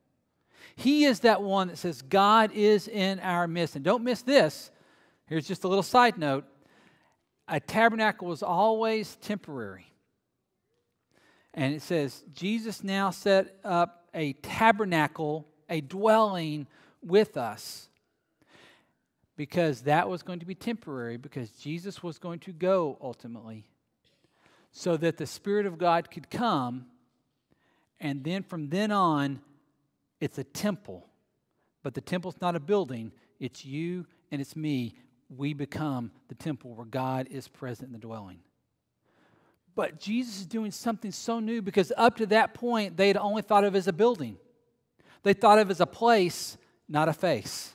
He 0.78 1.04
is 1.04 1.20
that 1.20 1.42
one 1.42 1.68
that 1.68 1.78
says, 1.78 2.02
God 2.02 2.54
is 2.54 2.88
in 2.88 3.20
our 3.20 3.46
midst. 3.46 3.76
And 3.76 3.84
don't 3.84 4.06
miss 4.06 4.22
this. 4.22 4.72
Here's 5.26 5.46
just 5.46 5.66
a 5.66 5.68
little 5.68 5.84
side 5.84 6.18
note 6.18 6.46
a 7.50 7.60
tabernacle 7.60 8.30
was 8.30 8.42
always 8.42 9.18
temporary. 9.18 9.86
And 11.54 11.76
it 11.76 11.82
says, 11.82 12.24
Jesus 12.34 12.86
now 12.86 13.10
set 13.10 13.58
up 13.66 14.08
a 14.14 14.32
tabernacle, 14.32 15.46
a 15.70 15.82
dwelling 15.82 16.68
with 17.04 17.36
us. 17.36 17.90
Because 19.36 19.82
that 19.82 20.08
was 20.08 20.24
going 20.24 20.40
to 20.40 20.46
be 20.46 20.56
temporary, 20.56 21.18
because 21.18 21.50
Jesus 21.52 22.02
was 22.02 22.18
going 22.18 22.40
to 22.40 22.54
go 22.54 22.98
ultimately, 23.02 23.66
so 24.74 24.98
that 24.98 25.18
the 25.18 25.28
Spirit 25.28 25.66
of 25.66 25.78
God 25.78 26.12
could 26.12 26.30
come. 26.30 26.88
And 28.00 28.24
then 28.24 28.44
from 28.44 28.70
then 28.70 28.92
on, 28.92 29.40
it's 30.20 30.40
a 30.40 30.44
temple. 30.44 31.08
But 31.84 31.94
the 31.94 32.02
temple's 32.02 32.42
not 32.42 32.56
a 32.56 32.60
building, 32.60 33.14
it's 33.40 33.64
you 33.64 34.06
and 34.32 34.42
it's 34.42 34.56
me. 34.56 34.96
We 35.30 35.54
become 35.54 36.12
the 36.28 36.36
temple 36.36 36.76
where 36.76 36.86
God 36.86 37.28
is 37.30 37.48
present 37.48 37.88
in 37.88 37.94
the 37.94 38.00
dwelling. 38.00 38.40
But 39.76 40.00
Jesus 40.00 40.42
is 40.42 40.46
doing 40.46 40.72
something 40.72 41.12
so 41.12 41.40
new 41.40 41.62
because 41.62 41.92
up 41.96 42.18
to 42.18 42.26
that 42.28 42.54
point, 42.54 42.98
they 42.98 43.08
had 43.08 43.18
only 43.18 43.42
thought 43.42 43.64
of 43.64 43.76
as 43.76 43.88
a 43.88 43.94
building. 43.94 44.38
They 45.24 45.34
thought 45.34 45.60
of 45.60 45.72
as 45.72 45.82
a 45.82 45.86
place, 45.86 46.58
not 46.88 47.10
a 47.10 47.14
face. 47.14 47.74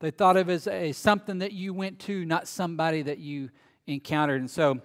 They 0.00 0.10
thought 0.10 0.36
of 0.36 0.50
as 0.50 0.66
a, 0.66 0.92
something 0.92 1.38
that 1.38 1.52
you 1.52 1.72
went 1.74 1.98
to, 2.00 2.24
not 2.24 2.46
somebody 2.46 3.02
that 3.02 3.18
you 3.18 3.50
encountered. 3.86 4.40
And 4.40 4.50
so 4.50 4.80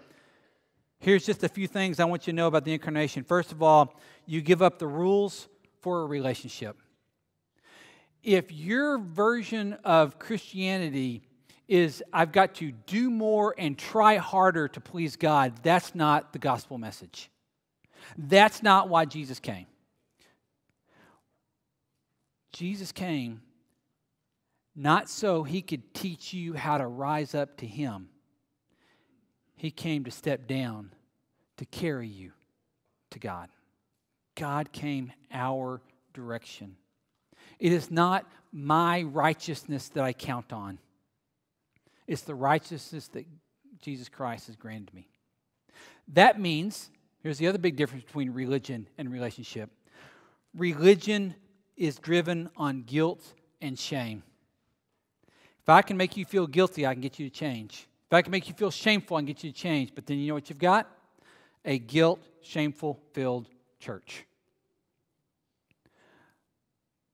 here's 1.01 1.25
just 1.25 1.43
a 1.43 1.49
few 1.49 1.67
things 1.67 1.99
I 1.99 2.05
want 2.05 2.25
you 2.25 2.31
to 2.31 2.37
know 2.37 2.47
about 2.47 2.63
the 2.63 2.73
incarnation. 2.73 3.23
First 3.23 3.51
of 3.51 3.61
all, 3.61 3.99
you 4.25 4.41
give 4.41 4.61
up 4.61 4.79
the 4.79 4.87
rules 4.87 5.49
for 5.81 6.03
a 6.03 6.05
relationship. 6.05 6.77
If 8.23 8.51
your 8.51 8.99
version 8.99 9.73
of 9.83 10.19
Christianity 10.19 11.23
is 11.67 12.03
I've 12.13 12.31
got 12.31 12.55
to 12.55 12.71
do 12.71 13.09
more 13.09 13.55
and 13.57 13.77
try 13.77 14.17
harder 14.17 14.67
to 14.69 14.79
please 14.79 15.15
God, 15.15 15.53
that's 15.63 15.95
not 15.95 16.33
the 16.33 16.39
gospel 16.39 16.77
message. 16.77 17.29
That's 18.17 18.61
not 18.61 18.89
why 18.89 19.05
Jesus 19.05 19.39
came. 19.39 19.65
Jesus 22.51 22.91
came 22.91 23.41
not 24.75 25.09
so 25.09 25.43
he 25.43 25.61
could 25.61 25.93
teach 25.93 26.33
you 26.33 26.53
how 26.53 26.77
to 26.77 26.85
rise 26.85 27.33
up 27.33 27.57
to 27.57 27.65
him. 27.65 28.09
He 29.61 29.69
came 29.69 30.05
to 30.05 30.11
step 30.11 30.47
down 30.47 30.89
to 31.57 31.65
carry 31.65 32.07
you 32.07 32.31
to 33.11 33.19
God. 33.19 33.47
God 34.33 34.71
came 34.71 35.13
our 35.31 35.83
direction. 36.15 36.77
It 37.59 37.71
is 37.71 37.91
not 37.91 38.25
my 38.51 39.03
righteousness 39.03 39.89
that 39.89 40.03
I 40.03 40.13
count 40.13 40.51
on, 40.51 40.79
it's 42.07 42.23
the 42.23 42.33
righteousness 42.33 43.07
that 43.09 43.27
Jesus 43.79 44.09
Christ 44.09 44.47
has 44.47 44.55
granted 44.55 44.95
me. 44.95 45.07
That 46.07 46.39
means, 46.39 46.89
here's 47.21 47.37
the 47.37 47.45
other 47.45 47.59
big 47.59 47.75
difference 47.75 48.03
between 48.03 48.33
religion 48.33 48.87
and 48.97 49.11
relationship 49.11 49.69
religion 50.55 51.35
is 51.77 51.99
driven 51.99 52.49
on 52.57 52.81
guilt 52.81 53.35
and 53.61 53.77
shame. 53.77 54.23
If 55.61 55.69
I 55.69 55.83
can 55.83 55.97
make 55.97 56.17
you 56.17 56.25
feel 56.25 56.47
guilty, 56.47 56.87
I 56.87 56.95
can 56.95 57.01
get 57.01 57.19
you 57.19 57.29
to 57.29 57.35
change. 57.35 57.87
I 58.17 58.21
can 58.21 58.31
make 58.31 58.47
you 58.47 58.53
feel 58.53 58.71
shameful, 58.71 59.17
and 59.17 59.25
get 59.25 59.43
you 59.43 59.51
to 59.51 59.57
change. 59.57 59.93
But 59.95 60.05
then 60.05 60.17
you 60.17 60.27
know 60.27 60.33
what 60.33 60.49
you've 60.49 60.59
got? 60.59 60.89
A 61.63 61.79
guilt, 61.79 62.19
shameful 62.41 62.99
filled 63.13 63.47
church. 63.79 64.25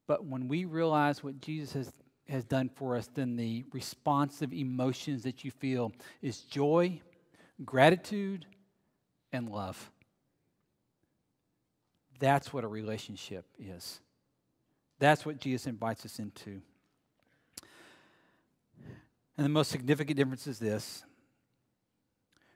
But 0.07 0.25
when 0.25 0.47
we 0.47 0.65
realize 0.65 1.23
what 1.23 1.41
Jesus 1.41 1.73
has, 1.73 1.93
has 2.29 2.43
done 2.45 2.69
for 2.73 2.95
us, 2.95 3.10
then 3.13 3.36
the 3.36 3.65
responsive 3.73 4.53
emotions 4.53 5.23
that 5.23 5.43
you 5.43 5.51
feel 5.51 5.91
is 6.21 6.39
joy, 6.41 7.01
gratitude, 7.63 8.45
and 9.33 9.49
love. 9.49 9.91
That's 12.19 12.51
what 12.51 12.63
a 12.63 12.67
relationship 12.67 13.45
is. 13.60 13.99
That's 14.99 15.25
what 15.25 15.39
Jesus 15.39 15.67
invites 15.67 16.05
us 16.05 16.19
into. 16.19 16.62
And 19.38 19.45
the 19.45 19.50
most 19.50 19.69
significant 19.69 20.17
difference 20.17 20.47
is 20.47 20.60
this 20.60 21.04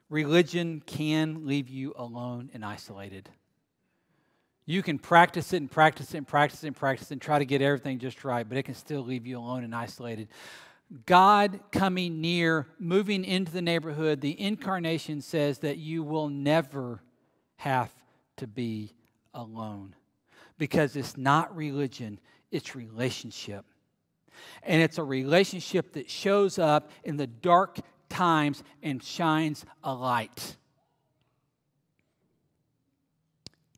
religion 0.08 0.82
can 0.84 1.46
leave 1.46 1.70
you 1.70 1.94
alone 1.96 2.50
and 2.52 2.64
isolated. 2.64 3.30
You 4.66 4.82
can 4.82 4.98
practice 4.98 5.52
it 5.52 5.56
and 5.56 5.70
practice 5.70 6.14
it 6.14 6.18
and 6.18 6.26
practice 6.26 6.62
it 6.62 6.68
and 6.68 6.76
practice 6.76 7.10
it 7.10 7.14
and 7.14 7.22
try 7.22 7.38
to 7.38 7.44
get 7.44 7.62
everything 7.62 7.98
just 7.98 8.24
right, 8.24 8.48
but 8.48 8.58
it 8.58 8.64
can 8.64 8.74
still 8.74 9.02
leave 9.02 9.26
you 9.26 9.38
alone 9.38 9.64
and 9.64 9.74
isolated. 9.74 10.28
God 11.06 11.60
coming 11.72 12.20
near, 12.20 12.66
moving 12.78 13.24
into 13.24 13.50
the 13.50 13.62
neighborhood, 13.62 14.20
the 14.20 14.38
incarnation 14.38 15.22
says 15.22 15.58
that 15.60 15.78
you 15.78 16.02
will 16.02 16.28
never 16.28 17.02
have 17.56 17.90
to 18.36 18.46
be 18.46 18.92
alone 19.34 19.94
because 20.58 20.94
it's 20.94 21.16
not 21.16 21.56
religion, 21.56 22.20
it's 22.50 22.76
relationship. 22.76 23.64
And 24.62 24.82
it's 24.82 24.98
a 24.98 25.04
relationship 25.04 25.92
that 25.94 26.10
shows 26.10 26.58
up 26.58 26.90
in 27.04 27.16
the 27.16 27.26
dark 27.26 27.78
times 28.08 28.62
and 28.82 29.02
shines 29.02 29.64
a 29.82 29.94
light. 29.94 30.56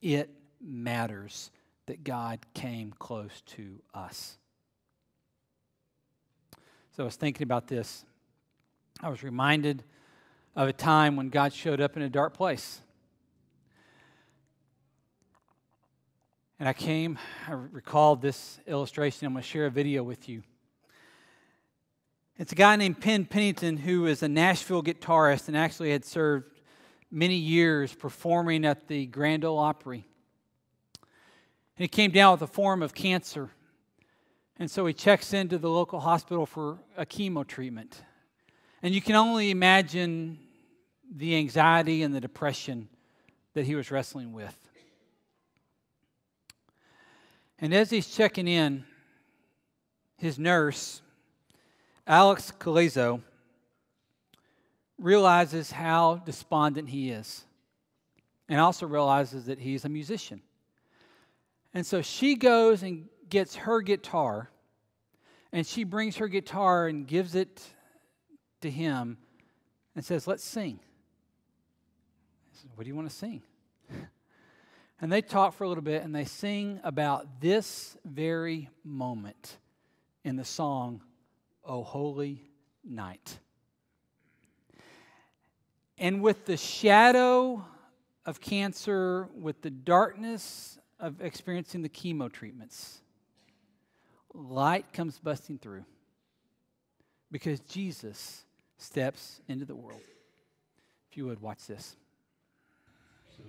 It 0.03 0.31
matters 0.61 1.51
that 1.87 2.05
God 2.05 2.41
came 2.55 2.93
close 2.99 3.43
to 3.47 3.81
us. 3.95 4.39
So 6.97 7.03
I 7.03 7.07
was 7.07 7.17
thinking 7.17 7.43
about 7.43 7.67
this. 7.67 8.05
I 9.03 9.09
was 9.09 9.23
reminded 9.23 9.83
of 10.57 10.69
a 10.69 10.73
time 10.73 11.17
when 11.17 11.29
God 11.29 11.53
showed 11.53 11.81
up 11.81 11.97
in 11.97 12.03
a 12.03 12.09
dark 12.09 12.35
place. 12.35 12.81
And 16.61 16.69
I 16.69 16.73
came, 16.73 17.19
I 17.49 17.53
recalled 17.53 18.23
this 18.23 18.61
illustration. 18.67 19.27
I'm 19.27 19.33
going 19.33 19.43
to 19.43 19.49
share 19.49 19.67
a 19.67 19.71
video 19.71 20.05
with 20.05 20.29
you. 20.29 20.43
It's 22.37 22.53
a 22.53 22.57
guy 22.57 22.77
named 22.77 23.01
Penn 23.01 23.25
Pennington 23.25 23.77
who 23.77 24.07
is 24.07 24.23
a 24.23 24.29
Nashville 24.29 24.83
guitarist 24.83 25.49
and 25.49 25.57
actually 25.57 25.91
had 25.91 26.05
served 26.05 26.61
many 27.11 27.37
years 27.37 27.93
performing 27.93 28.65
at 28.65 28.87
the 28.87 29.07
Grand 29.07 29.45
Ole 29.45 29.59
Opry. 29.59 30.05
And 31.77 31.83
he 31.83 31.89
came 31.89 32.13
down 32.13 32.33
with 32.33 32.43
a 32.43 32.53
form 32.53 32.83
of 32.83 32.95
cancer. 32.95 33.51
And 34.57 34.71
so 34.71 34.87
he 34.87 34.93
checks 34.93 35.33
into 35.33 35.59
the 35.59 35.71
local 35.71 36.01
hospital 36.01 36.47
for 36.47 36.79
a 36.97 37.05
chemo 37.05 37.45
treatment. 37.45 38.03
And 38.81 38.95
you 38.95 39.01
can 39.01 39.17
only 39.17 39.51
imagine 39.51 40.39
the 41.13 41.37
anxiety 41.37 42.03
and 42.05 42.15
the 42.15 42.21
depression 42.21 42.89
that 43.55 43.65
he 43.65 43.75
was 43.75 43.91
wrestling 43.91 44.33
with. 44.33 44.57
And 47.59 47.73
as 47.75 47.91
he's 47.91 48.09
checking 48.15 48.49
in, 48.49 48.85
his 50.17 50.39
nurse, 50.39 51.03
Alex 52.07 52.53
Colazo, 52.59 53.23
realizes 54.99 55.73
how 55.73 56.17
despondent 56.25 56.89
he 56.89 57.11
is 57.11 57.45
and 58.49 58.61
also 58.61 58.87
realizes 58.87 59.47
that 59.47 59.59
he's 59.59 59.85
a 59.85 59.89
musician. 59.89 60.41
And 61.73 61.85
so 61.85 62.03
she 62.03 62.37
goes 62.37 62.83
and 62.83 63.09
gets 63.29 63.57
her 63.57 63.81
guitar, 63.81 64.51
and 65.53 65.67
she 65.67 65.85
brings 65.85 66.17
her 66.17 66.29
guitar 66.29 66.87
and 66.87 67.07
gives 67.07 67.35
it 67.35 67.63
to 68.61 68.71
him 68.71 69.19
and 69.97 70.05
says, 70.05 70.27
Let's 70.27 70.45
sing. 70.45 70.79
Says, 72.53 72.71
what 72.75 72.85
do 72.85 72.89
you 72.89 72.95
want 72.95 73.09
to 73.09 73.15
sing? 73.15 73.43
And 75.05 75.13
they 75.13 75.21
talk 75.21 75.53
for 75.53 75.65
a 75.65 75.69
little 75.69 75.85
bit 75.85 76.03
and 76.03 76.15
they 76.15 76.25
sing 76.25 76.81
about 76.83 77.39
this 77.39 77.95
very 78.07 78.71
moment 78.85 79.59
in 80.25 80.37
the 80.37 80.47
song, 80.47 81.03
O 81.63 81.83
Holy 81.83 82.41
Night. 82.83 83.39
And 85.99 86.23
with 86.23 86.47
the 86.47 86.57
shadow 86.57 87.67
of 88.25 88.41
cancer, 88.41 89.29
with 89.39 89.61
the 89.61 89.69
darkness 89.69 90.79
of 90.99 91.21
experiencing 91.21 91.83
the 91.83 91.91
chemo 91.91 92.33
treatments, 92.33 93.03
light 94.33 94.91
comes 94.95 95.19
busting 95.19 95.59
through 95.59 95.85
because 97.31 97.61
Jesus 97.61 98.47
steps 98.79 99.43
into 99.49 99.67
the 99.67 99.77
world. 99.77 100.01
If 101.11 101.19
you 101.19 101.27
would 101.27 101.43
watch 101.43 101.67
this. 101.67 101.95
So 103.37 103.43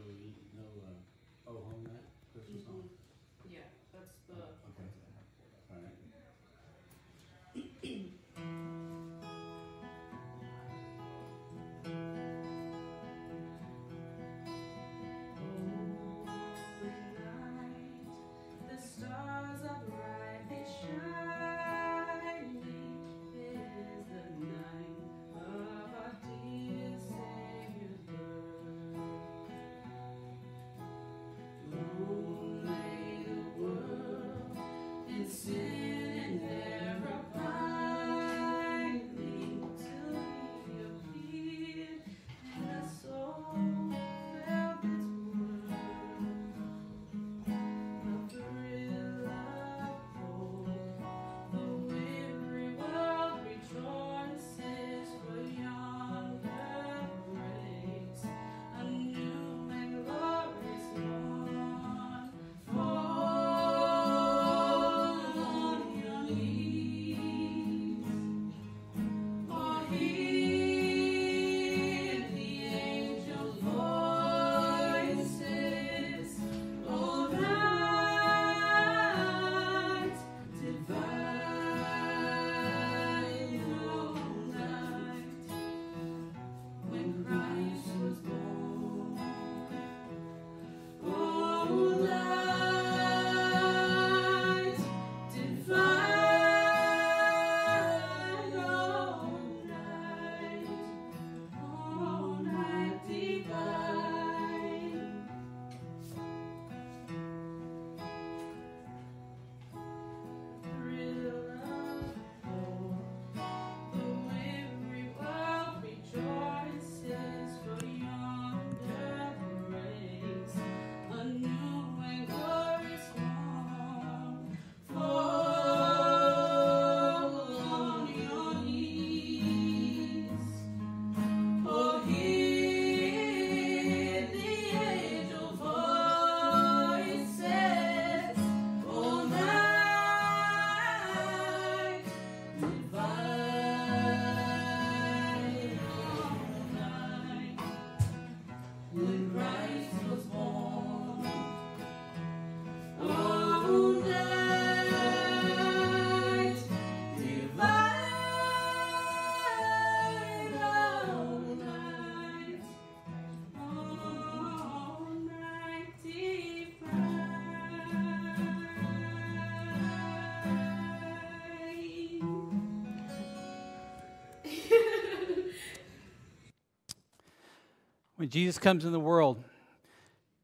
When 178.25 178.31
Jesus 178.31 178.57
comes 178.57 178.85
in 178.85 178.91
the 178.91 178.99
world, 178.99 179.43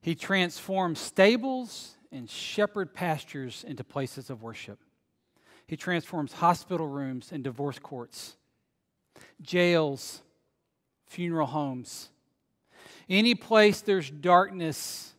he 0.03 0.13
transforms 0.13 0.99
stables 0.99 1.95
and 2.11 2.29
shepherd 2.29 2.93
pastures 2.93 3.65
into 3.67 3.83
places 3.83 4.29
of 4.29 4.43
worship. 4.43 4.77
He 5.65 5.75
transforms 5.77 6.33
hospital 6.33 6.87
rooms 6.87 7.31
and 7.31 7.43
divorce 7.43 7.79
courts, 7.79 8.37
jails, 9.41 10.21
funeral 11.07 11.47
homes. 11.47 12.11
Any 13.09 13.33
place 13.33 13.81
there's 13.81 14.11
darkness, 14.11 15.13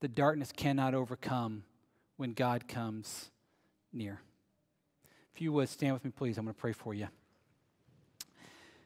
the 0.00 0.08
darkness 0.08 0.52
cannot 0.56 0.94
overcome 0.94 1.64
when 2.16 2.32
God 2.32 2.66
comes 2.66 3.30
near. 3.92 4.22
If 5.34 5.42
you 5.42 5.52
would 5.52 5.68
stand 5.68 5.92
with 5.92 6.04
me, 6.06 6.12
please, 6.16 6.38
I'm 6.38 6.46
going 6.46 6.54
to 6.54 6.58
pray 6.58 6.72
for 6.72 6.94
you. 6.94 7.08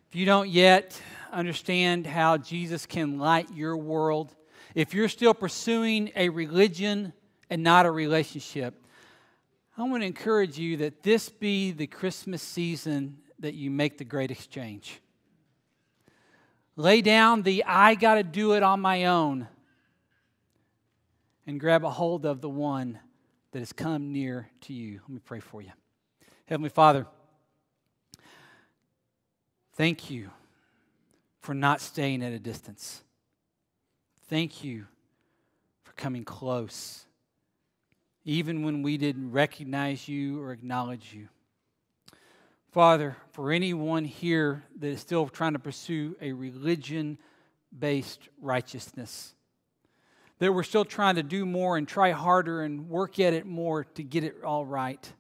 If 0.09 0.15
you 0.15 0.25
don't 0.25 0.49
yet 0.49 1.01
understand 1.33 2.07
how 2.07 2.39
Jesus 2.39 2.87
can 2.87 3.19
light 3.19 3.53
your 3.53 3.77
world, 3.77 4.35
if 4.75 4.95
you're 4.95 5.09
still 5.09 5.35
pursuing 5.35 6.13
a 6.15 6.29
religion 6.29 7.13
and 7.51 7.63
not 7.63 7.87
a 7.87 7.91
relationship, 7.91 8.75
I 9.77 9.83
want 9.83 10.03
to 10.03 10.07
encourage 10.07 10.59
you 10.59 10.77
that 10.79 11.03
this 11.03 11.29
be 11.29 11.73
the 11.73 11.89
Christmas 11.89 12.41
season 12.41 13.19
that 13.41 13.55
you 13.55 13.71
make 13.71 13.99
the 13.99 14.05
great 14.05 14.31
exchange. 14.31 15.01
Lay 16.77 17.03
down 17.03 17.43
the 17.43 17.65
I 17.65 17.95
got 17.95 18.15
to 18.15 18.23
do 18.23 18.53
it 18.53 18.63
on 18.63 18.81
my 18.81 19.07
own 19.07 19.49
and 21.47 21.59
grab 21.59 21.85
a 21.85 21.91
hold 21.91 22.25
of 22.25 22.41
the 22.41 22.49
one 22.49 22.99
that 23.51 23.59
has 23.59 23.73
come 23.73 24.13
near 24.13 24.49
to 24.63 24.73
you. 24.73 25.01
Let 25.03 25.11
me 25.11 25.21
pray 25.25 25.41
for 25.41 25.63
you. 25.63 25.73
Heavenly 26.47 26.71
Father, 26.71 27.07
Thank 29.77 30.11
you 30.11 30.31
for 31.41 31.55
not 31.55 31.83
staying 31.83 32.23
at 32.23 32.33
a 32.33 32.39
distance. 32.39 33.03
Thank 34.29 34.65
you 34.65 34.87
for 35.85 35.93
coming 35.93 36.25
close, 36.25 37.05
even 38.25 38.63
when 38.63 38.83
we 38.83 38.97
didn't 38.97 39.33
recognize 39.33 40.09
you 40.09 40.41
or 40.41 40.53
acknowledge 40.53 41.13
you. 41.13 41.29
Father, 42.73 43.19
for 43.33 43.53
anyone 43.53 44.07
here 44.07 44.65
that 44.79 44.89
is 44.89 45.01
still 45.01 45.29
trying 45.29 45.53
to 45.53 45.59
pursue 45.59 46.17
a 46.23 46.33
religion 46.33 47.19
based 47.79 48.31
righteousness, 48.41 49.35
that 50.39 50.53
we're 50.53 50.63
still 50.63 50.87
trying 50.87 51.17
to 51.17 51.23
do 51.23 51.45
more 51.45 51.77
and 51.77 51.87
try 51.87 52.13
harder 52.13 52.63
and 52.63 52.89
work 52.89 53.21
at 53.21 53.35
it 53.35 53.45
more 53.45 53.85
to 53.85 54.03
get 54.03 54.25
it 54.25 54.43
all 54.43 54.65
right. 54.65 55.13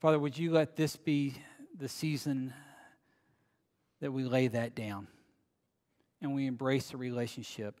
Father, 0.00 0.18
would 0.18 0.38
you 0.38 0.52
let 0.52 0.74
this 0.74 0.96
be 0.96 1.34
the 1.82 1.88
season 1.88 2.54
that 4.00 4.12
we 4.12 4.22
lay 4.22 4.46
that 4.46 4.76
down 4.76 5.08
and 6.20 6.32
we 6.32 6.46
embrace 6.46 6.94
a 6.94 6.96
relationship 6.96 7.74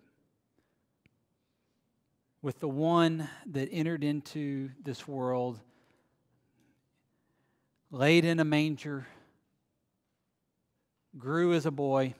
with 2.42 2.58
the 2.58 2.68
one 2.68 3.28
that 3.46 3.68
entered 3.70 4.02
into 4.02 4.70
this 4.82 5.06
world, 5.06 5.60
laid 7.92 8.24
in 8.24 8.40
a 8.40 8.44
manger, 8.44 9.06
grew 11.16 11.54
as 11.54 11.64
a 11.64 11.70
boy, 11.70 12.12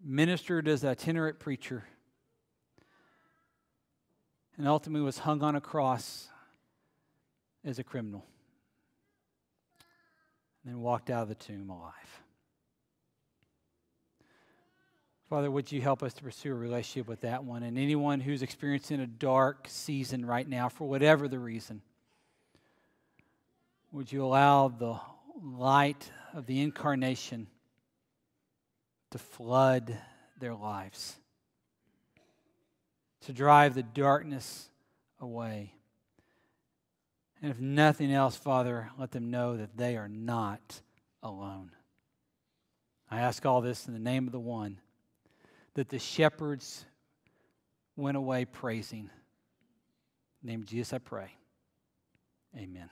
ministered 0.00 0.68
as 0.68 0.84
an 0.84 0.90
itinerant 0.90 1.40
preacher, 1.40 1.82
and 4.56 4.68
ultimately 4.68 5.04
was 5.04 5.18
hung 5.18 5.42
on 5.42 5.56
a 5.56 5.60
cross 5.60 6.28
as 7.64 7.80
a 7.80 7.82
criminal 7.82 8.24
and 10.66 10.74
then 10.74 10.82
walked 10.82 11.10
out 11.10 11.22
of 11.22 11.28
the 11.28 11.36
tomb 11.36 11.70
alive. 11.70 11.92
Father, 15.30 15.48
would 15.48 15.70
you 15.70 15.80
help 15.80 16.02
us 16.02 16.12
to 16.14 16.22
pursue 16.24 16.50
a 16.50 16.54
relationship 16.54 17.08
with 17.08 17.20
that 17.20 17.44
one 17.44 17.62
and 17.62 17.78
anyone 17.78 18.18
who's 18.18 18.42
experiencing 18.42 19.00
a 19.00 19.06
dark 19.06 19.66
season 19.68 20.26
right 20.26 20.48
now 20.48 20.68
for 20.68 20.88
whatever 20.88 21.28
the 21.28 21.38
reason? 21.38 21.82
Would 23.92 24.10
you 24.10 24.24
allow 24.24 24.68
the 24.68 24.98
light 25.40 26.10
of 26.34 26.46
the 26.46 26.60
incarnation 26.60 27.46
to 29.12 29.18
flood 29.18 29.96
their 30.40 30.54
lives, 30.54 31.14
to 33.22 33.32
drive 33.32 33.74
the 33.74 33.84
darkness 33.84 34.68
away? 35.20 35.75
And 37.42 37.50
if 37.50 37.60
nothing 37.60 38.12
else, 38.12 38.36
Father, 38.36 38.90
let 38.98 39.10
them 39.10 39.30
know 39.30 39.56
that 39.56 39.76
they 39.76 39.96
are 39.96 40.08
not 40.08 40.80
alone. 41.22 41.70
I 43.10 43.20
ask 43.20 43.44
all 43.44 43.60
this 43.60 43.86
in 43.86 43.92
the 43.92 44.00
name 44.00 44.26
of 44.26 44.32
the 44.32 44.40
one 44.40 44.80
that 45.74 45.88
the 45.90 45.98
shepherds 45.98 46.84
went 47.96 48.16
away 48.16 48.44
praising. 48.44 49.10
Name 50.42 50.60
of 50.60 50.66
Jesus, 50.66 50.92
I 50.92 50.98
pray. 50.98 51.30
Amen. 52.56 52.88